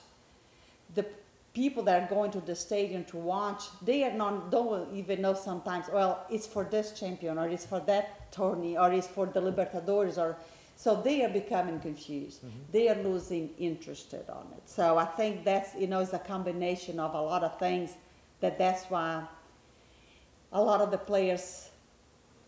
The 0.95 1.05
people 1.53 1.83
that 1.83 2.01
are 2.01 2.07
going 2.07 2.31
to 2.31 2.39
the 2.39 2.55
stadium 2.55 3.03
to 3.05 3.17
watch, 3.17 3.63
they 3.81 4.05
are 4.05 4.13
not 4.13 4.49
don't 4.49 4.95
even 4.95 5.21
know 5.21 5.33
sometimes. 5.33 5.85
Well, 5.91 6.25
it's 6.29 6.47
for 6.47 6.63
this 6.63 6.97
champion, 6.97 7.37
or 7.37 7.49
it's 7.49 7.65
for 7.65 7.81
that 7.81 8.31
tourney, 8.31 8.77
or 8.77 8.93
it's 8.93 9.07
for 9.07 9.25
the 9.25 9.41
Libertadores, 9.41 10.17
or 10.17 10.37
so 10.77 10.95
they 10.95 11.25
are 11.25 11.33
becoming 11.41 11.79
confused. 11.81 12.39
Mm-hmm. 12.45 12.71
They 12.71 12.87
are 12.87 13.01
losing 13.03 13.49
interested 13.59 14.29
on 14.29 14.47
it. 14.57 14.63
So 14.65 14.97
I 14.97 15.05
think 15.05 15.43
that's 15.43 15.75
you 15.75 15.87
know 15.87 15.99
it's 15.99 16.13
a 16.13 16.25
combination 16.33 16.97
of 16.97 17.13
a 17.13 17.21
lot 17.21 17.43
of 17.43 17.59
things. 17.59 17.91
That 18.39 18.57
that's 18.57 18.85
why 18.85 19.23
a 20.53 20.61
lot 20.61 20.79
of 20.79 20.91
the 20.91 21.03
players 21.11 21.71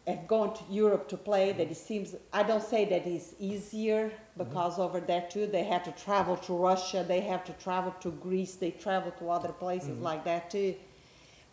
have 0.07 0.27
gone 0.27 0.53
to 0.53 0.63
Europe 0.69 1.07
to 1.09 1.17
play. 1.17 1.51
That 1.51 1.71
it 1.71 1.77
seems 1.77 2.15
I 2.31 2.43
don't 2.43 2.63
say 2.63 2.85
that 2.85 3.07
it's 3.07 3.33
easier 3.39 4.11
because 4.37 4.79
over 4.79 4.99
there 4.99 5.25
too 5.29 5.47
they 5.47 5.63
have 5.63 5.83
to 5.83 5.91
travel 5.91 6.37
to 6.37 6.53
Russia, 6.53 7.03
they 7.07 7.21
have 7.21 7.43
to 7.45 7.53
travel 7.53 7.93
to 8.01 8.11
Greece, 8.11 8.55
they 8.55 8.71
travel 8.71 9.11
to 9.19 9.29
other 9.29 9.51
places 9.51 9.89
mm-hmm. 9.89 10.03
like 10.03 10.23
that 10.25 10.49
too. 10.49 10.75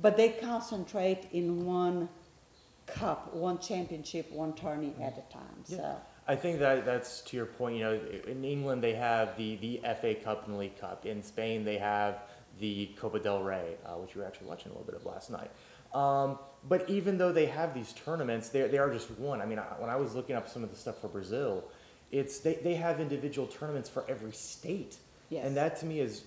But 0.00 0.16
they 0.16 0.30
concentrate 0.30 1.28
in 1.32 1.64
one 1.64 2.08
cup, 2.86 3.32
one 3.34 3.58
championship, 3.58 4.30
one 4.32 4.52
tourney 4.54 4.94
at 5.00 5.16
a 5.16 5.32
time. 5.32 5.64
So 5.64 5.96
I 6.26 6.36
think 6.36 6.58
that 6.60 6.84
that's 6.84 7.20
to 7.22 7.36
your 7.36 7.46
point. 7.46 7.76
You 7.76 7.84
know, 7.84 8.00
in 8.26 8.44
England 8.44 8.82
they 8.82 8.94
have 8.94 9.36
the 9.36 9.56
the 9.56 9.80
FA 10.00 10.14
Cup 10.14 10.46
and 10.46 10.54
the 10.54 10.58
League 10.58 10.78
Cup. 10.78 11.06
In 11.06 11.22
Spain 11.22 11.64
they 11.64 11.78
have 11.78 12.22
the 12.62 12.86
Copa 12.96 13.18
del 13.18 13.42
Rey, 13.42 13.74
uh, 13.84 13.94
which 13.96 14.14
we 14.14 14.20
were 14.22 14.26
actually 14.26 14.46
watching 14.46 14.68
a 14.70 14.74
little 14.74 14.86
bit 14.86 14.94
of 14.94 15.04
last 15.04 15.30
night. 15.30 15.50
Um, 15.92 16.38
but 16.68 16.88
even 16.88 17.18
though 17.18 17.32
they 17.32 17.46
have 17.46 17.74
these 17.74 17.92
tournaments, 17.92 18.48
they 18.48 18.62
they 18.68 18.78
are 18.78 18.88
just 18.90 19.10
one. 19.18 19.42
I 19.42 19.46
mean, 19.46 19.58
I, 19.58 19.64
when 19.78 19.90
I 19.90 19.96
was 19.96 20.14
looking 20.14 20.36
up 20.36 20.48
some 20.48 20.62
of 20.64 20.70
the 20.70 20.76
stuff 20.76 21.00
for 21.00 21.08
Brazil, 21.08 21.64
it's 22.12 22.38
they, 22.38 22.54
they 22.54 22.74
have 22.74 23.00
individual 23.00 23.48
tournaments 23.48 23.88
for 23.90 24.04
every 24.08 24.32
state, 24.32 24.96
Yes. 25.28 25.44
and 25.46 25.56
that 25.56 25.76
to 25.80 25.86
me 25.86 25.98
is, 26.00 26.22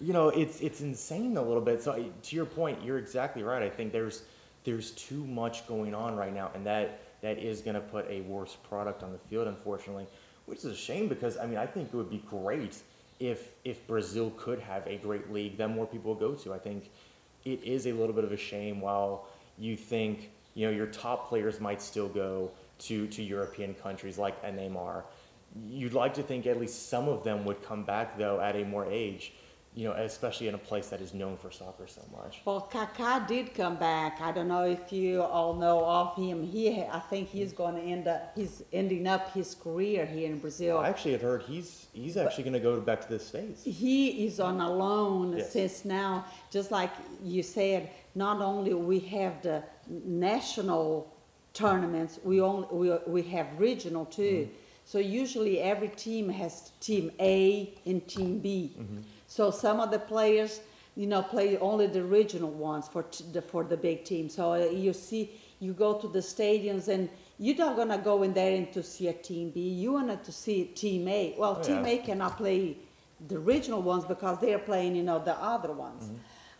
you 0.00 0.12
know, 0.12 0.28
it's 0.30 0.60
it's 0.60 0.80
insane 0.80 1.36
a 1.36 1.42
little 1.42 1.62
bit. 1.62 1.80
So 1.82 1.92
I- 1.92 2.10
to 2.22 2.36
your 2.36 2.44
point, 2.44 2.82
you're 2.84 2.98
exactly 2.98 3.42
right. 3.44 3.62
I 3.62 3.70
think 3.70 3.92
there's 3.92 4.24
there's 4.64 4.90
too 4.90 5.24
much 5.26 5.66
going 5.68 5.94
on 5.94 6.16
right 6.16 6.34
now, 6.34 6.50
and 6.54 6.66
that 6.66 7.00
that 7.22 7.38
is 7.38 7.60
going 7.60 7.74
to 7.74 7.80
put 7.80 8.06
a 8.10 8.22
worse 8.22 8.56
product 8.68 9.02
on 9.04 9.12
the 9.12 9.18
field, 9.18 9.46
unfortunately, 9.46 10.06
which 10.46 10.58
is 10.58 10.64
a 10.66 10.76
shame 10.76 11.06
because 11.08 11.38
I 11.38 11.46
mean 11.46 11.56
I 11.58 11.66
think 11.66 11.88
it 11.92 11.96
would 11.96 12.10
be 12.10 12.22
great 12.26 12.82
if 13.20 13.54
if 13.64 13.86
Brazil 13.86 14.32
could 14.36 14.58
have 14.58 14.86
a 14.86 14.96
great 14.96 15.30
league 15.30 15.56
then 15.58 15.74
more 15.74 15.86
people 15.86 16.14
would 16.14 16.20
go 16.20 16.34
to. 16.34 16.52
I 16.52 16.58
think 16.58 16.90
it 17.44 17.62
is 17.62 17.86
a 17.86 17.92
little 17.92 18.14
bit 18.14 18.24
of 18.24 18.32
a 18.32 18.36
shame 18.36 18.80
while 18.80 19.28
you 19.58 19.76
think 19.76 20.30
you 20.54 20.66
know 20.66 20.72
your 20.72 20.86
top 20.86 21.28
players 21.28 21.60
might 21.60 21.80
still 21.80 22.08
go 22.08 22.50
to 22.78 23.06
to 23.08 23.22
European 23.22 23.74
countries 23.74 24.18
like 24.18 24.42
Neymar. 24.42 25.02
You'd 25.68 25.94
like 25.94 26.14
to 26.14 26.22
think 26.22 26.46
at 26.46 26.58
least 26.58 26.88
some 26.88 27.08
of 27.08 27.22
them 27.22 27.44
would 27.44 27.62
come 27.62 27.84
back 27.84 28.18
though 28.18 28.40
at 28.40 28.56
a 28.56 28.64
more 28.64 28.86
age, 28.86 29.32
you 29.74 29.84
know, 29.84 29.92
especially 29.92 30.48
in 30.48 30.54
a 30.54 30.58
place 30.58 30.88
that 30.88 31.00
is 31.00 31.14
known 31.14 31.36
for 31.36 31.50
soccer 31.52 31.86
so 31.86 32.02
much. 32.10 32.40
Well, 32.44 32.68
Kaká 32.72 33.26
did 33.28 33.54
come 33.54 33.76
back. 33.76 34.20
I 34.20 34.32
don't 34.32 34.48
know 34.48 34.64
if 34.64 34.92
you 34.92 35.22
all 35.22 35.54
know 35.54 35.84
of 35.84 36.16
him. 36.16 36.42
He, 36.42 36.82
I 36.82 36.98
think 36.98 37.28
he's 37.28 37.52
going 37.52 37.76
to 37.76 37.80
end 37.80 38.08
up. 38.08 38.32
He's 38.34 38.64
ending 38.72 39.06
up 39.06 39.32
his 39.32 39.54
career 39.54 40.04
here 40.04 40.26
in 40.26 40.38
Brazil. 40.40 40.78
I 40.78 40.88
actually 40.88 41.12
had 41.12 41.22
heard 41.22 41.42
he's 41.42 41.86
he's 41.92 42.16
actually 42.16 42.44
going 42.44 42.54
to 42.54 42.60
go 42.60 42.80
back 42.80 43.00
to 43.02 43.08
the 43.08 43.20
states. 43.20 43.62
He 43.64 44.26
is 44.26 44.40
on 44.40 44.60
a 44.60 44.70
loan 44.72 45.36
Yes. 45.36 45.52
since 45.52 45.84
now. 45.84 46.24
Just 46.50 46.72
like 46.72 46.90
you 47.22 47.42
said, 47.44 47.90
not 48.16 48.40
only 48.42 48.74
we 48.74 48.98
have 49.00 49.40
the 49.42 49.62
national 50.04 51.14
tournaments, 51.54 52.18
we 52.24 52.40
only 52.40 52.66
we, 52.72 52.90
we 53.06 53.22
have 53.30 53.46
regional 53.58 54.04
too. 54.06 54.48
Mm-hmm. 54.48 54.54
So 54.90 54.98
usually 54.98 55.60
every 55.60 55.86
team 56.04 56.28
has 56.30 56.72
team 56.80 57.12
A 57.20 57.72
and 57.86 58.00
team 58.08 58.40
B. 58.40 58.72
So 59.28 59.52
some 59.52 59.78
of 59.78 59.92
the 59.92 60.00
players, 60.00 60.52
you 60.96 61.06
know, 61.06 61.22
play 61.22 61.56
only 61.58 61.86
the 61.86 62.02
regional 62.02 62.50
ones 62.50 62.88
for 62.88 63.04
t- 63.04 63.24
the, 63.32 63.40
for 63.40 63.62
the 63.62 63.76
big 63.76 63.98
team. 64.04 64.28
So 64.28 64.42
uh, 64.54 64.56
you 64.86 64.92
see, 64.92 65.22
you 65.60 65.74
go 65.74 65.90
to 66.02 66.08
the 66.08 66.18
stadiums 66.18 66.88
and 66.88 67.08
you're 67.38 67.56
not 67.56 67.76
gonna 67.76 67.98
go 67.98 68.24
in 68.24 68.32
there 68.34 68.56
and 68.56 68.72
to 68.72 68.82
see 68.82 69.06
a 69.06 69.12
team 69.12 69.50
B. 69.50 69.60
You 69.60 69.92
want 69.92 70.24
to 70.24 70.32
see 70.32 70.64
team 70.64 71.06
A. 71.06 71.36
Well, 71.38 71.58
Oh, 71.60 71.62
team 71.62 71.84
yeah. 71.84 71.92
A 71.92 71.98
cannot 71.98 72.36
play 72.36 72.76
the 73.28 73.36
original 73.36 73.82
ones 73.82 74.04
because 74.04 74.40
they're 74.40 74.58
playing, 74.70 74.96
you 74.96 75.04
know, 75.04 75.20
the 75.20 75.36
other 75.54 75.72
ones. 75.72 76.10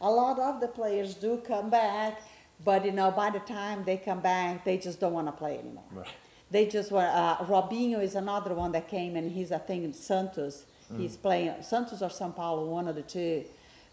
A 0.00 0.08
lot 0.08 0.38
of 0.38 0.60
the 0.60 0.68
players 0.68 1.16
do 1.16 1.38
come 1.38 1.68
back, 1.68 2.22
but 2.64 2.84
you 2.84 2.92
know, 2.92 3.10
by 3.10 3.30
the 3.30 3.40
time 3.40 3.82
they 3.82 3.96
come 3.96 4.20
back, 4.20 4.64
they 4.64 4.78
just 4.78 5.00
don't 5.00 5.14
want 5.18 5.26
to 5.26 5.32
play 5.32 5.58
anymore. 5.58 5.88
Right. 5.90 6.06
They 6.50 6.66
just 6.66 6.90
were. 6.90 7.06
Uh, 7.06 7.36
Robinho 7.44 8.02
is 8.02 8.14
another 8.14 8.54
one 8.54 8.72
that 8.72 8.88
came, 8.88 9.16
and 9.16 9.30
he's 9.30 9.52
I 9.52 9.58
think 9.58 9.84
in 9.84 9.92
Santos. 9.92 10.66
He's 10.96 11.16
playing 11.16 11.54
Santos 11.62 12.02
or 12.02 12.08
São 12.08 12.34
Paulo, 12.34 12.64
one 12.64 12.88
of 12.88 12.96
the 12.96 13.02
two. 13.02 13.44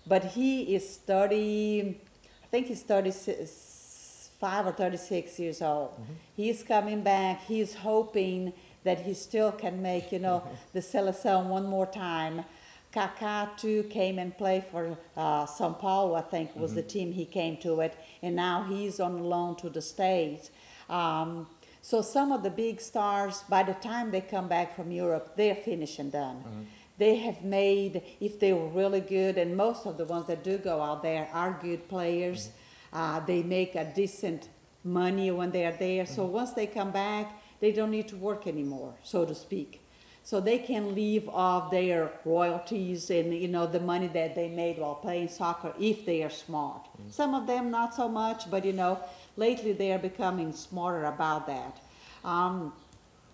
But 0.07 0.23
he 0.23 0.73
is 0.75 0.97
thirty. 0.97 2.01
I 2.43 2.47
think 2.47 2.67
he's 2.67 2.81
thirty-five 2.81 4.65
or 4.65 4.71
thirty-six 4.71 5.37
years 5.39 5.61
old. 5.61 5.91
He's 6.35 6.63
coming 6.63 7.03
back. 7.03 7.43
He's 7.43 7.75
hoping 7.75 8.53
that 8.83 9.01
he 9.01 9.13
still 9.13 9.51
can 9.51 9.81
make, 9.81 10.11
you 10.11 10.19
know, 10.19 10.41
the 10.73 10.79
seleção 10.79 11.45
one 11.45 11.67
more 11.67 11.85
time. 11.85 12.45
Kaká 12.93 13.55
too 13.57 13.83
came 13.83 14.17
and 14.17 14.35
played 14.35 14.63
for 14.63 14.97
uh, 15.15 15.45
São 15.45 15.77
Paulo, 15.77 16.15
I 16.15 16.21
think 16.21 16.55
was 16.55 16.73
the 16.73 16.81
team 16.81 17.11
he 17.11 17.25
came 17.25 17.57
to 17.57 17.81
it, 17.81 17.95
and 18.23 18.35
now 18.35 18.63
he's 18.67 18.99
on 18.99 19.23
loan 19.23 19.55
to 19.57 19.69
the 19.69 19.81
States. 19.81 20.49
Um, 20.89 21.47
so 21.87 22.01
some 22.01 22.33
of 22.33 22.43
the 22.43 22.49
big 22.49 22.81
stars, 22.81 23.45
by 23.47 23.63
the 23.63 23.73
time 23.75 24.11
they 24.11 24.19
come 24.19 24.49
back 24.49 24.75
from 24.75 24.91
Europe, 24.91 25.37
they're 25.37 25.55
finished 25.55 25.99
and 25.99 26.11
done. 26.11 26.35
Mm-hmm. 26.35 26.61
They 26.97 27.15
have 27.15 27.45
made, 27.45 28.01
if 28.19 28.41
they 28.41 28.51
were 28.51 28.67
really 28.67 28.99
good, 28.99 29.37
and 29.37 29.55
most 29.55 29.85
of 29.85 29.97
the 29.97 30.03
ones 30.03 30.27
that 30.27 30.43
do 30.43 30.57
go 30.57 30.81
out 30.81 31.01
there 31.01 31.29
are 31.31 31.57
good 31.61 31.87
players. 31.87 32.49
Mm-hmm. 32.49 32.97
Uh, 32.97 33.19
they 33.21 33.41
make 33.41 33.75
a 33.75 33.85
decent 33.95 34.49
money 34.83 35.31
when 35.31 35.51
they 35.51 35.65
are 35.65 35.77
there. 35.79 36.05
So 36.05 36.23
mm-hmm. 36.23 36.33
once 36.33 36.51
they 36.51 36.67
come 36.67 36.91
back, 36.91 37.41
they 37.61 37.71
don't 37.71 37.91
need 37.91 38.09
to 38.09 38.17
work 38.17 38.47
anymore, 38.47 38.95
so 39.01 39.23
to 39.23 39.33
speak. 39.33 39.81
So 40.27 40.41
they 40.41 40.57
can 40.57 40.93
leave 40.93 41.29
off 41.29 41.71
their 41.71 42.11
royalties 42.25 43.09
and 43.09 43.33
you 43.33 43.47
know 43.47 43.65
the 43.65 43.79
money 43.79 44.07
that 44.07 44.35
they 44.35 44.49
made 44.49 44.77
while 44.77 44.95
playing 44.95 45.29
soccer 45.29 45.73
if 45.79 46.05
they 46.05 46.21
are 46.21 46.29
smart. 46.29 46.81
Some 47.09 47.33
of 47.33 47.47
them 47.47 47.71
not 47.71 47.95
so 47.95 48.09
much, 48.09 48.51
but 48.51 48.65
you 48.65 48.73
know 48.73 48.99
lately 49.37 49.71
they 49.71 49.93
are 49.93 49.97
becoming 49.97 50.51
smarter 50.51 51.05
about 51.05 51.47
that. 51.47 51.79
Um, 52.25 52.73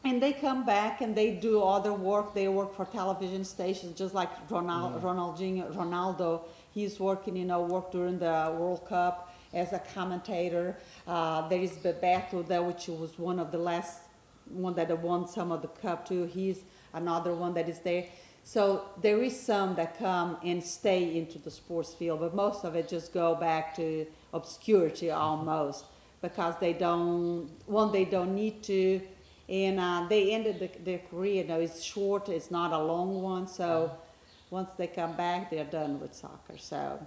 and 0.03 0.21
they 0.21 0.34
come 0.34 0.67
back 0.67 1.01
and 1.01 1.15
they 1.15 1.32
do 1.32 1.63
other 1.63 1.93
work. 1.93 2.36
They 2.36 2.47
work 2.47 2.75
for 2.75 2.86
television 2.86 3.43
stations, 3.43 3.97
just 3.97 4.13
like 4.13 4.29
Ronald, 4.47 5.01
Ronaldinho, 5.01 5.73
Ronaldo. 5.73 6.41
He's 6.75 6.99
working, 6.99 7.36
you 7.36 7.45
know, 7.45 7.63
work 7.63 7.91
during 7.91 8.19
the 8.19 8.56
World 8.56 8.86
Cup 8.88 9.36
as 9.51 9.73
a 9.73 9.79
commentator. 9.95 10.77
Uh, 11.08 11.47
there 11.47 11.60
is 11.60 11.71
Bebeto 11.71 12.47
there, 12.47 12.62
which 12.62 12.86
was 12.88 13.17
one 13.17 13.39
of 13.39 13.51
the 13.51 13.58
last 13.58 14.01
one 14.49 14.75
that 14.75 14.95
won 15.01 15.27
some 15.27 15.51
of 15.51 15.63
the 15.63 15.67
cup 15.67 16.08
too. 16.08 16.25
He's 16.25 16.63
another 16.93 17.34
one 17.34 17.53
that 17.56 17.67
is 17.67 17.79
there. 17.79 18.06
So 18.43 18.86
there 19.01 19.23
is 19.23 19.39
some 19.39 19.75
that 19.75 19.97
come 19.97 20.38
and 20.43 20.62
stay 20.63 21.17
into 21.17 21.39
the 21.39 21.51
sports 21.51 21.93
field, 21.93 22.19
but 22.19 22.36
most 22.36 22.65
of 22.65 22.75
it 22.75 22.89
just 22.89 23.13
go 23.13 23.36
back 23.36 23.75
to 23.77 24.06
obscurity 24.34 25.12
almost 25.12 25.86
because 26.21 26.56
they 26.60 26.73
don't 26.73 27.49
one 27.65 27.91
they 27.91 28.06
don't 28.06 28.36
need 28.36 28.63
to 28.63 29.01
and 29.49 29.79
uh, 29.79 30.06
they 30.10 30.34
ended 30.34 30.60
the, 30.60 30.69
their 30.84 30.99
career. 30.99 31.43
Know, 31.43 31.60
it's 31.60 31.84
short, 31.84 32.29
it's 32.29 32.49
not 32.49 32.71
a 32.71 32.79
long 32.79 33.21
one. 33.21 33.47
So 33.47 33.91
once 34.49 34.69
they 34.77 34.88
come 34.88 35.13
back, 35.13 35.49
they're 35.49 35.65
done 35.65 35.99
with 35.99 36.13
soccer. 36.13 36.58
So, 36.58 37.06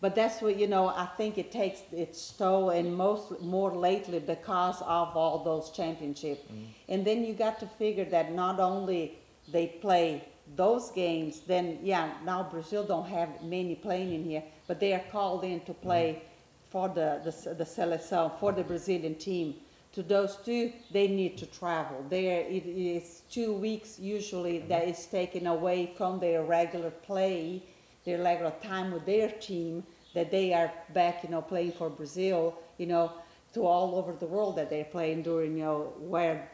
but 0.00 0.14
that's 0.14 0.40
what 0.42 0.58
you 0.58 0.66
know. 0.66 0.88
I 0.88 1.06
think 1.16 1.38
it 1.38 1.50
takes 1.50 1.80
its 1.92 2.30
toll, 2.32 2.70
and 2.70 2.94
most 2.94 3.40
more 3.40 3.74
lately 3.74 4.20
because 4.20 4.80
of 4.82 5.16
all 5.16 5.42
those 5.42 5.70
championships. 5.70 6.42
And 6.88 7.04
then 7.04 7.24
you 7.24 7.34
got 7.34 7.58
to 7.60 7.66
figure 7.66 8.04
that 8.06 8.32
not 8.32 8.60
only 8.60 9.18
they 9.52 9.66
play 9.80 10.24
those 10.56 10.90
games, 10.90 11.40
then 11.40 11.78
yeah, 11.82 12.10
now 12.24 12.42
Brazil 12.50 12.84
don't 12.84 13.08
have 13.08 13.42
many 13.42 13.74
playing 13.74 14.14
in 14.14 14.24
here, 14.24 14.42
but 14.66 14.80
they 14.80 14.94
are 14.94 15.04
called 15.12 15.44
in 15.44 15.60
to 15.60 15.74
play 15.74 16.08
mm-hmm. 16.12 16.70
for 16.70 16.88
the 16.88 17.20
the, 17.24 17.54
the 17.54 17.64
seleção 17.64 18.38
for 18.38 18.52
the 18.52 18.62
Brazilian 18.62 19.14
team 19.14 19.54
to 19.92 20.02
those 20.02 20.36
two, 20.36 20.72
they 20.92 21.08
need 21.08 21.38
to 21.38 21.46
travel. 21.46 22.04
There, 22.08 22.40
it 22.42 22.66
is 22.66 23.22
two 23.30 23.52
weeks 23.52 23.98
usually 23.98 24.58
mm-hmm. 24.58 24.68
that 24.68 24.86
is 24.86 25.06
taken 25.06 25.46
away 25.46 25.92
from 25.96 26.20
their 26.20 26.44
regular 26.44 26.90
play, 26.90 27.62
their 28.04 28.22
regular 28.22 28.52
time 28.62 28.92
with 28.92 29.06
their 29.06 29.30
team, 29.30 29.84
that 30.14 30.30
they 30.30 30.52
are 30.52 30.72
back, 30.94 31.24
you 31.24 31.30
know, 31.30 31.42
playing 31.42 31.72
for 31.72 31.90
Brazil, 31.90 32.54
you 32.76 32.86
know, 32.86 33.12
to 33.54 33.66
all 33.66 33.96
over 33.96 34.12
the 34.12 34.26
world 34.26 34.56
that 34.56 34.70
they're 34.70 34.84
playing 34.84 35.22
during, 35.22 35.56
you 35.56 35.64
know, 35.64 35.92
where 35.98 36.48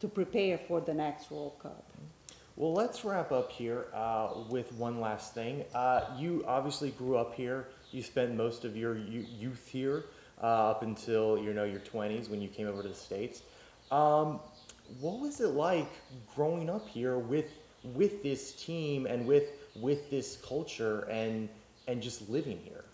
to 0.00 0.08
prepare 0.08 0.58
for 0.58 0.80
the 0.80 0.94
next 0.94 1.30
World 1.30 1.58
Cup. 1.62 1.89
Well, 2.60 2.74
let's 2.74 3.06
wrap 3.06 3.32
up 3.32 3.50
here 3.50 3.86
uh, 3.94 4.34
with 4.50 4.70
one 4.74 5.00
last 5.00 5.32
thing. 5.32 5.64
Uh, 5.74 6.02
you 6.18 6.44
obviously 6.46 6.90
grew 6.90 7.16
up 7.16 7.34
here. 7.34 7.68
You 7.90 8.02
spent 8.02 8.36
most 8.36 8.66
of 8.66 8.76
your 8.76 8.98
youth 8.98 9.66
here 9.66 10.04
uh, 10.42 10.72
up 10.72 10.82
until 10.82 11.38
you 11.38 11.54
know 11.54 11.64
your 11.64 11.80
20s 11.80 12.28
when 12.28 12.42
you 12.42 12.48
came 12.48 12.66
over 12.66 12.82
to 12.82 12.88
the 12.88 12.94
states. 12.94 13.40
Um, 13.90 14.40
what 15.00 15.20
was 15.20 15.40
it 15.40 15.54
like 15.54 15.88
growing 16.36 16.68
up 16.68 16.86
here 16.86 17.16
with 17.16 17.46
with 17.82 18.22
this 18.22 18.52
team 18.52 19.06
and 19.06 19.26
with 19.26 19.44
with 19.76 20.10
this 20.10 20.36
culture 20.46 21.08
and 21.10 21.48
and 21.88 22.02
just 22.02 22.28
living 22.28 22.58
here? 22.62 22.84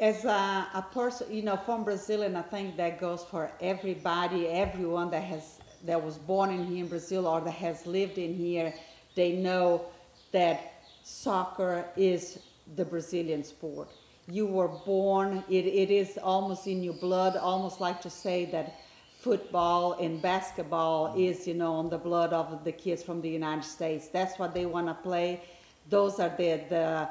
As 0.00 0.24
a, 0.24 0.66
a 0.72 0.86
person, 0.94 1.30
you 1.30 1.42
know, 1.42 1.58
from 1.58 1.84
Brazil, 1.84 2.22
and 2.22 2.38
I 2.38 2.42
think 2.42 2.78
that 2.78 2.98
goes 2.98 3.22
for 3.22 3.52
everybody, 3.60 4.48
everyone 4.48 5.10
that 5.10 5.24
has 5.24 5.60
that 5.84 6.02
was 6.02 6.16
born 6.16 6.50
in 6.50 6.66
here 6.66 6.84
in 6.84 6.88
Brazil 6.88 7.26
or 7.26 7.42
that 7.42 7.50
has 7.50 7.86
lived 7.86 8.16
in 8.16 8.34
here, 8.34 8.72
they 9.14 9.32
know 9.32 9.86
that 10.32 10.72
soccer 11.02 11.84
is 11.96 12.38
the 12.76 12.84
Brazilian 12.84 13.44
sport. 13.44 13.88
You 14.26 14.46
were 14.46 14.68
born, 14.68 15.44
it, 15.50 15.66
it 15.66 15.90
is 15.90 16.18
almost 16.22 16.66
in 16.66 16.82
your 16.82 16.94
blood, 16.94 17.36
almost 17.36 17.80
like 17.80 18.00
to 18.02 18.10
say 18.10 18.46
that 18.46 18.74
football 19.20 19.94
and 19.94 20.20
basketball 20.20 21.14
is, 21.16 21.46
you 21.46 21.54
know, 21.54 21.74
on 21.74 21.88
the 21.90 21.98
blood 21.98 22.32
of 22.32 22.64
the 22.64 22.72
kids 22.72 23.02
from 23.02 23.20
the 23.20 23.28
United 23.28 23.64
States. 23.64 24.08
That's 24.08 24.38
what 24.38 24.54
they 24.54 24.66
want 24.66 24.86
to 24.86 24.94
play. 24.94 25.42
Those 25.88 26.20
are 26.20 26.32
the, 26.36 26.62
the, 26.68 27.08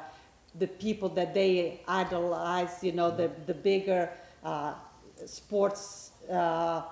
the 0.58 0.66
people 0.66 1.08
that 1.10 1.34
they 1.34 1.80
idolize, 1.88 2.82
you 2.82 2.92
know, 2.92 3.10
the, 3.10 3.30
the 3.46 3.54
bigger 3.54 4.10
uh, 4.44 4.74
sports, 5.26 6.12
uh, 6.30 6.82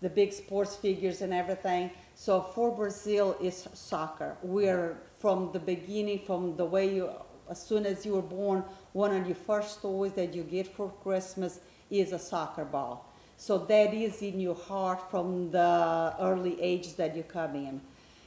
the 0.00 0.08
big 0.08 0.32
sports 0.32 0.76
figures 0.76 1.20
and 1.20 1.32
everything. 1.32 1.90
So 2.14 2.40
for 2.40 2.74
Brazil, 2.74 3.36
it's 3.40 3.68
soccer. 3.74 4.36
We're 4.42 4.96
from 5.18 5.50
the 5.52 5.58
beginning, 5.58 6.20
from 6.26 6.56
the 6.56 6.64
way 6.64 6.94
you, 6.94 7.10
as 7.48 7.62
soon 7.62 7.86
as 7.86 8.06
you 8.06 8.14
were 8.14 8.22
born, 8.22 8.64
one 8.92 9.14
of 9.14 9.26
your 9.26 9.36
first 9.36 9.82
toys 9.82 10.12
that 10.12 10.34
you 10.34 10.42
get 10.42 10.66
for 10.66 10.90
Christmas 11.02 11.60
is 11.90 12.12
a 12.12 12.18
soccer 12.18 12.64
ball. 12.64 13.06
So 13.36 13.58
that 13.58 13.94
is 13.94 14.22
in 14.22 14.38
your 14.38 14.54
heart 14.54 15.10
from 15.10 15.50
the 15.50 16.14
early 16.20 16.60
age 16.60 16.96
that 16.96 17.16
you 17.16 17.22
come 17.22 17.54
in. 17.56 17.80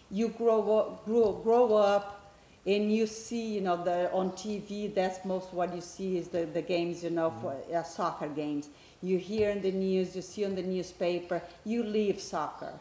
You 0.09 0.29
grow 0.29 0.77
up, 0.77 1.05
grow, 1.05 1.33
grow 1.33 1.75
up, 1.75 2.33
and 2.65 2.93
you 2.93 3.07
see, 3.07 3.55
you 3.55 3.61
know, 3.61 3.83
the, 3.83 4.11
on 4.11 4.31
TV. 4.31 4.93
That's 4.93 5.23
most 5.25 5.53
what 5.53 5.75
you 5.75 5.81
see 5.81 6.17
is 6.17 6.29
the, 6.29 6.45
the 6.45 6.61
games, 6.61 7.03
you 7.03 7.09
know, 7.09 7.33
for 7.41 7.55
uh, 7.75 7.83
soccer 7.83 8.27
games. 8.27 8.69
You 9.03 9.17
hear 9.17 9.49
in 9.49 9.61
the 9.61 9.71
news, 9.71 10.15
you 10.15 10.21
see 10.21 10.45
on 10.45 10.55
the 10.55 10.63
newspaper. 10.63 11.41
You 11.65 11.83
live 11.83 12.21
soccer. 12.21 12.71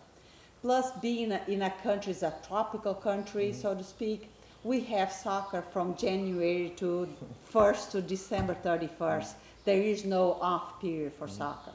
Plus, 0.62 0.92
being 1.00 1.32
a, 1.32 1.40
in 1.48 1.62
a 1.62 1.70
country, 1.82 2.12
is 2.12 2.22
a 2.22 2.32
tropical 2.46 2.94
country, 2.94 3.48
mm-hmm. 3.48 3.60
so 3.60 3.74
to 3.74 3.82
speak, 3.82 4.30
we 4.62 4.78
have 4.82 5.10
soccer 5.10 5.64
from 5.72 5.96
January 5.96 6.72
to 6.76 7.08
1st 7.52 7.90
to 7.90 8.00
December 8.00 8.56
31st. 8.64 8.88
Mm-hmm. 8.98 9.38
There 9.64 9.82
is 9.82 10.04
no 10.04 10.34
off 10.40 10.80
period 10.80 11.12
for 11.18 11.26
mm-hmm. 11.26 11.38
soccer. 11.38 11.72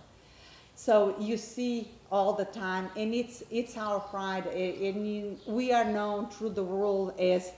So 0.76 1.16
you 1.20 1.36
see 1.36 1.90
all 2.10 2.32
the 2.32 2.46
time, 2.46 2.90
and 2.96 3.14
it's 3.14 3.44
it's 3.52 3.76
our 3.76 4.00
pride. 4.00 4.46
a- 4.46 4.88
And 4.88 5.38
we 5.46 5.74
are 5.74 5.84
known 5.84 6.30
through 6.30 6.52
the 6.52 6.64
world 6.64 7.20
as 7.20 7.52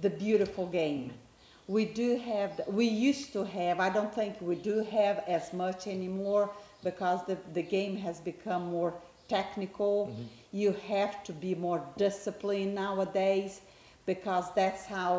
the 0.00 0.08
beautiful 0.08 0.66
game. 0.66 1.12
We 1.72 1.84
do 1.86 2.08
have, 2.18 2.60
we 2.66 2.84
used 2.84 3.32
to 3.32 3.44
have. 3.44 3.80
I 3.80 3.90
don't 3.96 4.14
think 4.14 4.32
we 4.40 4.56
do 4.56 4.76
have 4.98 5.24
as 5.26 5.54
much 5.54 5.86
anymore 5.86 6.50
because 6.84 7.24
the 7.28 7.36
the 7.54 7.62
game 7.62 7.96
has 7.96 8.20
become 8.20 8.62
more 8.78 8.92
technical. 9.36 9.94
Mm-hmm. 9.96 10.22
You 10.62 10.70
have 10.88 11.14
to 11.28 11.32
be 11.32 11.54
more 11.54 11.80
disciplined 11.96 12.74
nowadays 12.74 13.62
because 14.04 14.46
that's 14.54 14.84
how 14.84 15.12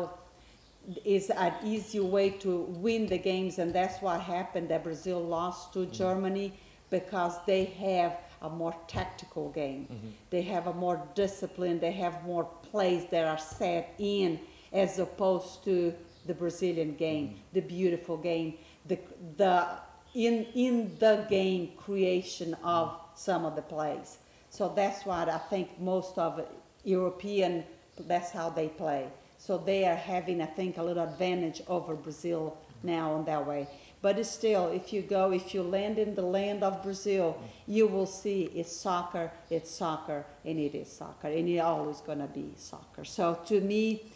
is 1.04 1.30
an 1.30 1.54
easy 1.64 1.98
way 1.98 2.30
to 2.44 2.50
win 2.86 3.06
the 3.14 3.18
games, 3.18 3.58
and 3.58 3.72
that's 3.78 3.98
what 4.00 4.20
happened 4.20 4.68
that 4.68 4.84
Brazil 4.84 5.20
lost 5.38 5.72
to 5.72 5.80
mm-hmm. 5.80 6.02
Germany 6.02 6.52
because 6.90 7.34
they 7.46 7.64
have 7.64 8.12
a 8.42 8.50
more 8.62 8.74
tactical 8.86 9.46
game. 9.50 9.82
Mm-hmm. 9.90 10.08
They 10.30 10.42
have 10.42 10.66
a 10.68 10.74
more 10.84 10.98
discipline, 11.14 11.80
they 11.80 11.96
have 12.04 12.22
more 12.24 12.44
plays 12.70 13.02
that 13.10 13.24
are 13.26 13.42
set 13.60 13.94
in 13.98 14.38
as 14.72 14.98
opposed 14.98 15.64
to 15.64 15.94
the 16.26 16.34
Brazilian 16.34 16.94
game, 16.94 17.28
mm-hmm. 17.28 17.38
the 17.52 17.60
beautiful 17.60 18.16
game, 18.16 18.54
the, 18.86 18.98
the 19.36 19.66
in, 20.14 20.46
in 20.54 20.96
the 20.98 21.26
game 21.28 21.72
creation 21.76 22.54
of 22.62 22.88
mm-hmm. 22.88 23.06
some 23.14 23.44
of 23.44 23.56
the 23.56 23.62
plays. 23.62 24.18
So 24.50 24.72
that's 24.74 25.04
what 25.04 25.28
I 25.28 25.38
think 25.38 25.80
most 25.80 26.16
of 26.18 26.40
European, 26.84 27.64
that's 27.98 28.30
how 28.30 28.50
they 28.50 28.68
play. 28.68 29.08
So 29.38 29.58
they 29.58 29.84
are 29.84 29.96
having, 29.96 30.40
I 30.40 30.46
think, 30.46 30.78
a 30.78 30.82
little 30.82 31.04
advantage 31.04 31.60
over 31.66 31.94
Brazil 31.94 32.56
mm-hmm. 32.56 32.86
now 32.88 33.16
in 33.16 33.24
that 33.24 33.46
way. 33.46 33.68
But 34.00 34.24
still, 34.26 34.68
if 34.68 34.92
you 34.92 35.00
go, 35.00 35.32
if 35.32 35.54
you 35.54 35.62
land 35.62 35.98
in 35.98 36.14
the 36.14 36.22
land 36.22 36.62
of 36.62 36.82
Brazil, 36.82 37.40
you 37.66 37.86
will 37.86 38.04
see 38.04 38.50
it's 38.54 38.70
soccer, 38.70 39.32
it's 39.48 39.70
soccer, 39.70 40.26
and 40.44 40.58
it 40.58 40.74
is 40.74 40.92
soccer, 40.92 41.28
and 41.28 41.48
it's 41.48 41.62
always 41.62 42.02
going 42.02 42.18
to 42.18 42.26
be 42.26 42.52
soccer. 42.56 43.06
So 43.06 43.40
to 43.46 43.62
me, 43.62 44.12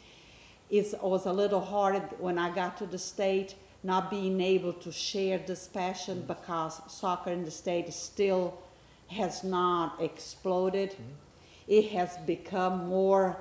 it 0.70 0.94
was 1.02 1.26
a 1.26 1.32
little 1.32 1.60
hard 1.60 2.02
when 2.18 2.38
I 2.38 2.54
got 2.54 2.76
to 2.78 2.86
the 2.86 2.98
state, 2.98 3.54
not 3.82 4.10
being 4.10 4.40
able 4.40 4.72
to 4.74 4.92
share 4.92 5.38
this 5.38 5.66
passion 5.66 6.24
because 6.26 6.80
soccer 6.88 7.30
in 7.30 7.44
the 7.44 7.50
state 7.50 7.92
still 7.92 8.58
has 9.08 9.42
not 9.44 10.02
exploded. 10.02 10.94
It 11.66 11.90
has 11.90 12.16
become 12.26 12.88
more 12.88 13.40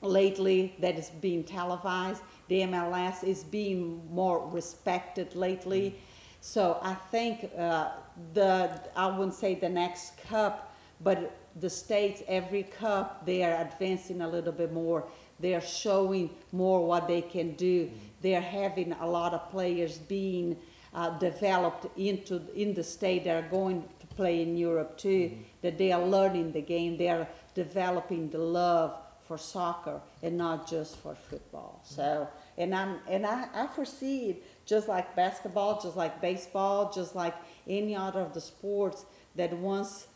lately 0.00 0.74
that 0.80 0.98
is 0.98 1.10
being 1.10 1.44
televised. 1.44 2.22
The 2.48 2.62
MLS 2.62 3.24
is 3.24 3.44
being 3.44 4.02
more 4.10 4.48
respected 4.48 5.34
lately. 5.34 5.96
So 6.40 6.78
I 6.82 6.94
think 6.94 7.50
uh, 7.56 7.90
the 8.34 8.80
I 8.96 9.06
wouldn't 9.06 9.34
say 9.34 9.54
the 9.54 9.68
next 9.68 10.18
cup, 10.28 10.74
but 11.00 11.36
the 11.60 11.70
states 11.70 12.22
every 12.28 12.62
cup 12.64 13.24
they 13.26 13.42
are 13.42 13.60
advancing 13.60 14.20
a 14.20 14.28
little 14.28 14.52
bit 14.52 14.72
more. 14.72 15.04
They 15.40 15.54
are 15.54 15.60
showing 15.60 16.30
more 16.52 16.86
what 16.86 17.08
they 17.08 17.22
can 17.22 17.54
do. 17.54 17.90
They 18.20 18.34
are 18.36 18.40
having 18.40 18.92
a 18.92 19.06
lot 19.06 19.34
of 19.34 19.50
players 19.50 19.98
being 19.98 20.56
uh, 20.94 21.18
developed 21.18 21.86
into 21.98 22.40
in 22.54 22.74
the 22.74 22.84
state 22.84 23.24
that 23.24 23.44
are 23.44 23.48
going 23.48 23.84
to 24.00 24.06
play 24.08 24.42
in 24.42 24.56
Europe 24.56 24.96
too. 24.96 25.32
That 25.62 25.78
they 25.78 25.92
are 25.92 26.04
learning 26.04 26.52
the 26.52 26.62
game. 26.62 26.96
They 26.96 27.08
are 27.08 27.26
developing 27.54 28.30
the 28.30 28.38
love 28.38 28.96
for 29.26 29.38
soccer 29.38 30.00
and 30.22 30.36
not 30.36 30.68
just 30.68 30.96
for 30.98 31.14
football. 31.14 31.80
So, 31.84 32.28
and 32.58 32.74
I'm 32.74 32.98
and 33.08 33.26
I, 33.26 33.48
I 33.54 33.66
foresee 33.66 34.30
it 34.30 34.44
just 34.66 34.88
like 34.88 35.16
basketball, 35.16 35.80
just 35.80 35.96
like 35.96 36.20
baseball, 36.20 36.92
just 36.92 37.14
like 37.14 37.34
any 37.66 37.96
other 37.96 38.20
of 38.20 38.34
the 38.34 38.40
sports 38.40 39.04
that 39.34 39.52
once 39.56 40.06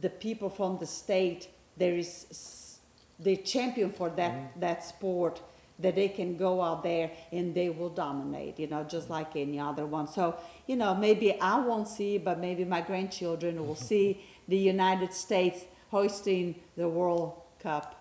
the 0.00 0.10
people 0.10 0.48
from 0.50 0.78
the 0.78 0.86
state 0.86 1.48
there 1.76 1.94
is 1.96 2.26
s- 2.30 2.78
the 3.18 3.36
champion 3.36 3.90
for 3.92 4.10
that 4.10 4.58
that 4.60 4.84
sport 4.84 5.40
that 5.78 5.94
they 5.96 6.08
can 6.08 6.36
go 6.36 6.62
out 6.62 6.84
there 6.84 7.10
and 7.32 7.52
they 7.52 7.68
will 7.68 7.88
dominate, 7.88 8.60
you 8.60 8.66
know, 8.68 8.84
just 8.84 9.10
like 9.10 9.34
any 9.34 9.58
other 9.58 9.84
one. 9.84 10.06
So, 10.06 10.36
you 10.68 10.76
know, 10.76 10.94
maybe 10.94 11.40
I 11.40 11.58
won't 11.58 11.88
see, 11.88 12.16
but 12.16 12.38
maybe 12.38 12.64
my 12.64 12.80
grandchildren 12.80 13.66
will 13.66 13.74
see 13.90 14.20
the 14.46 14.56
United 14.56 15.12
States 15.12 15.64
hosting 15.90 16.54
the 16.76 16.88
World 16.88 17.32
Cup 17.58 18.00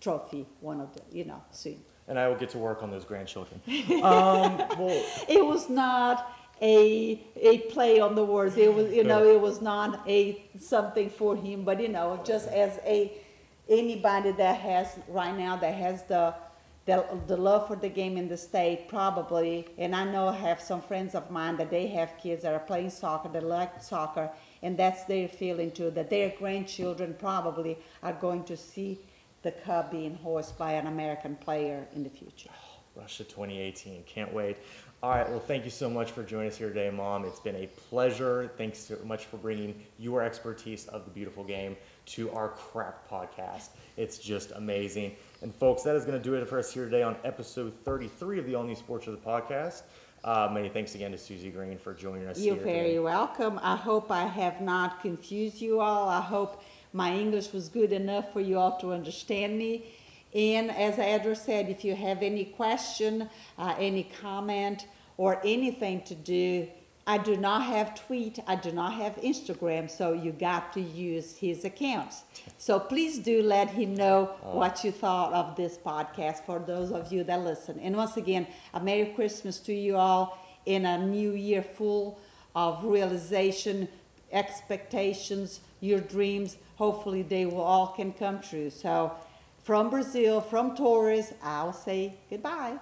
trophy, 0.00 0.46
one 0.60 0.80
of 0.80 0.92
the, 0.94 1.00
you 1.16 1.24
know, 1.24 1.42
soon. 1.50 1.80
And 2.08 2.18
I 2.18 2.28
will 2.28 2.36
get 2.36 2.50
to 2.50 2.58
work 2.58 2.82
on 2.82 2.90
those 2.90 3.04
grandchildren. 3.04 3.60
um, 4.02 4.58
well, 4.78 5.02
It 5.28 5.44
was 5.44 5.70
not 5.70 6.30
a 6.64 7.20
a 7.36 7.58
play 7.72 8.00
on 8.00 8.14
the 8.14 8.24
words. 8.24 8.56
It 8.56 8.72
was, 8.72 8.90
you 8.90 9.04
know, 9.04 9.22
it 9.22 9.40
was 9.40 9.60
not 9.60 10.00
a 10.08 10.42
something 10.58 11.10
for 11.10 11.36
him, 11.36 11.62
but 11.62 11.80
you 11.80 11.88
know, 11.88 12.20
just 12.24 12.48
as 12.48 12.78
a 12.86 13.12
anybody 13.68 14.32
that 14.32 14.58
has 14.60 14.98
right 15.08 15.36
now 15.36 15.56
that 15.56 15.74
has 15.74 16.04
the 16.04 16.34
the, 16.86 17.02
the 17.28 17.36
love 17.36 17.66
for 17.66 17.76
the 17.76 17.88
game 17.88 18.18
in 18.18 18.28
the 18.28 18.36
state 18.36 18.88
probably 18.88 19.66
and 19.78 19.96
i 19.96 20.04
know 20.04 20.28
i 20.28 20.36
have 20.36 20.60
some 20.60 20.82
friends 20.82 21.14
of 21.14 21.30
mine 21.30 21.56
that 21.56 21.70
they 21.70 21.86
have 21.86 22.12
kids 22.22 22.42
that 22.42 22.52
are 22.52 22.58
playing 22.58 22.90
soccer 22.90 23.30
that 23.30 23.42
like 23.42 23.82
soccer 23.82 24.30
and 24.62 24.76
that's 24.76 25.04
their 25.04 25.26
feeling 25.26 25.70
too 25.70 25.90
that 25.90 26.10
their 26.10 26.34
grandchildren 26.38 27.16
probably 27.18 27.78
are 28.02 28.12
going 28.12 28.44
to 28.44 28.54
see 28.54 28.98
the 29.44 29.50
cup 29.50 29.90
being 29.90 30.14
hoisted 30.16 30.58
by 30.58 30.72
an 30.72 30.86
american 30.86 31.34
player 31.36 31.86
in 31.94 32.04
the 32.04 32.10
future 32.10 32.50
Russia 32.96 33.24
2018. 33.24 34.04
Can't 34.04 34.32
wait. 34.32 34.56
All 35.02 35.10
right. 35.10 35.28
Well, 35.28 35.40
thank 35.40 35.64
you 35.64 35.70
so 35.70 35.90
much 35.90 36.12
for 36.12 36.22
joining 36.22 36.48
us 36.48 36.56
here 36.56 36.68
today, 36.68 36.90
Mom. 36.90 37.24
It's 37.24 37.40
been 37.40 37.56
a 37.56 37.66
pleasure. 37.66 38.50
Thanks 38.56 38.78
so 38.78 38.96
much 39.04 39.26
for 39.26 39.36
bringing 39.36 39.74
your 39.98 40.22
expertise 40.22 40.86
of 40.86 41.04
the 41.04 41.10
beautiful 41.10 41.44
game 41.44 41.76
to 42.06 42.30
our 42.30 42.48
crap 42.50 43.08
podcast. 43.10 43.68
It's 43.96 44.18
just 44.18 44.52
amazing. 44.52 45.14
And, 45.42 45.54
folks, 45.54 45.82
that 45.82 45.94
is 45.94 46.04
going 46.04 46.16
to 46.16 46.22
do 46.22 46.34
it 46.34 46.48
for 46.48 46.58
us 46.58 46.72
here 46.72 46.84
today 46.86 47.02
on 47.02 47.16
episode 47.24 47.74
33 47.84 48.38
of 48.38 48.46
the 48.46 48.54
All 48.54 48.64
New 48.64 48.74
Sports 48.74 49.06
of 49.06 49.12
the 49.12 49.30
podcast. 49.30 49.82
Uh, 50.24 50.48
many 50.50 50.70
thanks 50.70 50.94
again 50.94 51.10
to 51.10 51.18
Suzi 51.18 51.52
Greene 51.52 51.76
for 51.76 51.92
joining 51.92 52.26
us 52.26 52.38
today. 52.38 52.46
You're 52.46 52.56
very 52.56 52.88
today. 52.88 52.98
welcome. 53.00 53.60
I 53.62 53.76
hope 53.76 54.10
I 54.10 54.24
have 54.26 54.62
not 54.62 55.02
confused 55.02 55.60
you 55.60 55.80
all. 55.80 56.08
I 56.08 56.22
hope 56.22 56.62
my 56.94 57.14
English 57.14 57.52
was 57.52 57.68
good 57.68 57.92
enough 57.92 58.32
for 58.32 58.40
you 58.40 58.58
all 58.58 58.78
to 58.78 58.94
understand 58.94 59.58
me. 59.58 59.84
And 60.34 60.70
as 60.70 60.98
Edward 60.98 61.38
said, 61.38 61.68
if 61.68 61.84
you 61.84 61.94
have 61.94 62.22
any 62.22 62.44
question, 62.44 63.28
uh, 63.58 63.74
any 63.78 64.04
comment, 64.20 64.86
or 65.16 65.40
anything 65.44 66.02
to 66.02 66.14
do, 66.14 66.66
I 67.06 67.18
do 67.18 67.36
not 67.36 67.62
have 67.64 67.94
tweet, 68.06 68.38
I 68.46 68.56
do 68.56 68.72
not 68.72 68.94
have 68.94 69.16
Instagram, 69.16 69.90
so 69.90 70.14
you 70.14 70.32
got 70.32 70.72
to 70.72 70.80
use 70.80 71.36
his 71.36 71.64
accounts. 71.64 72.24
So 72.56 72.80
please 72.80 73.18
do 73.18 73.42
let 73.42 73.68
him 73.68 73.94
know 73.94 74.30
what 74.40 74.82
you 74.84 74.90
thought 74.90 75.34
of 75.34 75.54
this 75.54 75.76
podcast 75.76 76.46
for 76.46 76.58
those 76.58 76.90
of 76.92 77.12
you 77.12 77.22
that 77.24 77.40
listen. 77.40 77.78
And 77.80 77.94
once 77.94 78.16
again, 78.16 78.46
a 78.72 78.80
Merry 78.80 79.12
Christmas 79.14 79.58
to 79.60 79.74
you 79.74 79.96
all 79.96 80.38
in 80.64 80.86
a 80.86 80.96
new 80.96 81.32
year 81.32 81.62
full 81.62 82.18
of 82.56 82.82
realization, 82.84 83.86
expectations, 84.32 85.60
your 85.80 86.00
dreams. 86.00 86.56
Hopefully 86.76 87.20
they 87.20 87.44
will 87.44 87.60
all 87.60 87.88
can 87.88 88.12
come 88.12 88.40
true. 88.40 88.70
So 88.70 89.12
from 89.64 89.90
Brazil, 89.90 90.40
from 90.40 90.76
Torres, 90.76 91.32
I'll 91.42 91.72
say 91.72 92.14
goodbye. 92.30 92.78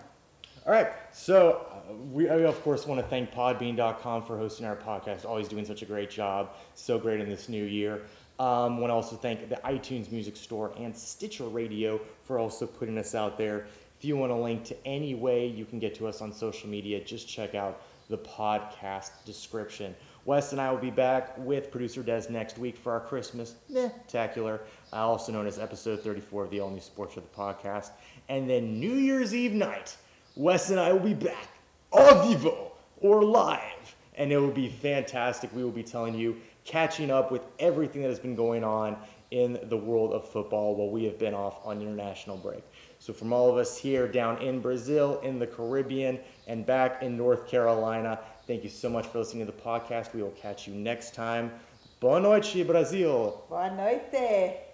All 0.67 0.73
right. 0.73 0.93
So 1.13 1.67
uh, 1.71 1.95
we, 1.95 2.29
I, 2.29 2.41
of 2.41 2.63
course, 2.63 2.87
want 2.87 3.01
to 3.01 3.07
thank 3.07 3.33
Podbean.com 3.33 4.23
for 4.23 4.37
hosting 4.37 4.67
our 4.67 4.77
podcast. 4.77 5.25
Always 5.25 5.49
doing 5.49 5.65
such 5.65 5.83
a 5.83 5.87
great 5.87 6.11
job. 6.11 6.55
So 6.75 6.99
great 6.99 7.21
in 7.21 7.29
this 7.29 7.49
new 7.49 7.65
year. 7.65 8.03
Um, 8.39 8.79
want 8.79 8.91
to 8.91 8.95
also 8.95 9.17
thank 9.17 9.49
the 9.49 9.57
iTunes 9.65 10.11
Music 10.11 10.37
Store 10.37 10.73
and 10.77 10.97
Stitcher 10.97 11.45
Radio 11.45 12.01
for 12.25 12.39
also 12.39 12.67
putting 12.67 12.99
us 12.99 13.15
out 13.15 13.39
there. 13.39 13.67
If 13.99 14.05
you 14.05 14.17
want 14.17 14.33
a 14.33 14.37
link 14.37 14.65
to 14.65 14.87
any 14.87 15.15
way 15.15 15.47
you 15.47 15.65
can 15.65 15.79
get 15.79 15.95
to 15.97 16.09
us 16.09 16.21
on 16.21 16.33
social 16.33 16.69
media, 16.69 17.03
just 17.05 17.29
check 17.29 17.55
out 17.55 17.83
the 18.09 18.19
podcast 18.19 19.11
description. 19.25 19.95
Wes 20.25 20.53
and 20.53 20.61
I 20.61 20.71
will 20.71 20.79
be 20.79 20.91
back 20.91 21.37
with 21.39 21.71
producer 21.71 22.03
Des 22.03 22.27
next 22.31 22.57
week 22.57 22.77
for 22.77 22.93
our 22.93 23.01
Christmas 23.01 23.55
spectacular, 23.69 24.55
uh, 24.55 24.59
Uh, 24.93 24.97
also 24.97 25.33
known 25.33 25.47
as 25.47 25.59
episode 25.59 26.01
34 26.01 26.45
of 26.45 26.51
the 26.51 26.61
All 26.61 26.71
New 26.71 26.81
Sports 26.81 27.17
of 27.17 27.23
the 27.23 27.35
podcast. 27.35 27.91
And 28.29 28.49
then 28.49 28.79
New 28.79 28.95
Year's 28.95 29.35
Eve 29.35 29.53
night, 29.53 29.97
Wes 30.37 30.71
and 30.71 30.79
I 30.79 30.93
will 30.93 31.01
be 31.01 31.15
back 31.15 31.49
ao 31.93 32.27
vivo 32.27 32.73
or 33.01 33.25
live, 33.25 33.97
and 34.17 34.33
it 34.33 34.39
will 34.39 34.51
be 34.51 34.69
fantastic. 34.69 35.55
We 35.55 35.65
will 35.65 35.71
be 35.71 35.83
telling 35.83 36.15
you, 36.15 36.37
catching 36.65 37.11
up 37.11 37.33
with 37.33 37.43
everything 37.59 38.03
that 38.03 38.09
has 38.09 38.21
been 38.21 38.37
going 38.37 38.65
on 38.65 38.97
in 39.31 39.59
the 39.65 39.77
world 39.77 40.13
of 40.13 40.29
football 40.29 40.77
while 40.77 40.91
we 40.91 41.05
have 41.05 41.19
been 41.19 41.35
off 41.35 41.59
on 41.65 41.81
international 41.81 42.37
break. 42.37 42.63
So, 42.99 43.13
from 43.13 43.33
all 43.33 43.51
of 43.51 43.57
us 43.57 43.79
here 43.79 44.07
down 44.07 44.41
in 44.43 44.61
Brazil, 44.61 45.21
in 45.21 45.39
the 45.39 45.47
Caribbean, 45.47 46.21
and 46.47 46.65
back 46.65 47.03
in 47.03 47.17
North 47.17 47.49
Carolina, 47.49 48.21
thank 48.47 48.63
you 48.63 48.71
so 48.71 48.89
much 48.89 49.07
for 49.07 49.19
listening 49.19 49.47
to 49.47 49.53
the 49.53 49.59
podcast. 49.59 50.15
We 50.15 50.23
will 50.23 50.31
catch 50.33 50.69
you 50.69 50.75
next 50.75 51.15
time. 51.15 51.51
Boa 51.99 52.21
noite, 52.21 52.67
Brasil. 52.67 53.45
Boa 53.49 53.75
noite. 53.75 54.72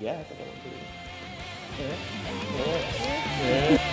Yeah, 0.00 0.18
I 0.18 0.22
think 0.24 0.40
pretty. 0.62 0.76
Yeah. 1.78 1.96
Yeah. 2.58 3.70
Yeah. 3.70 3.83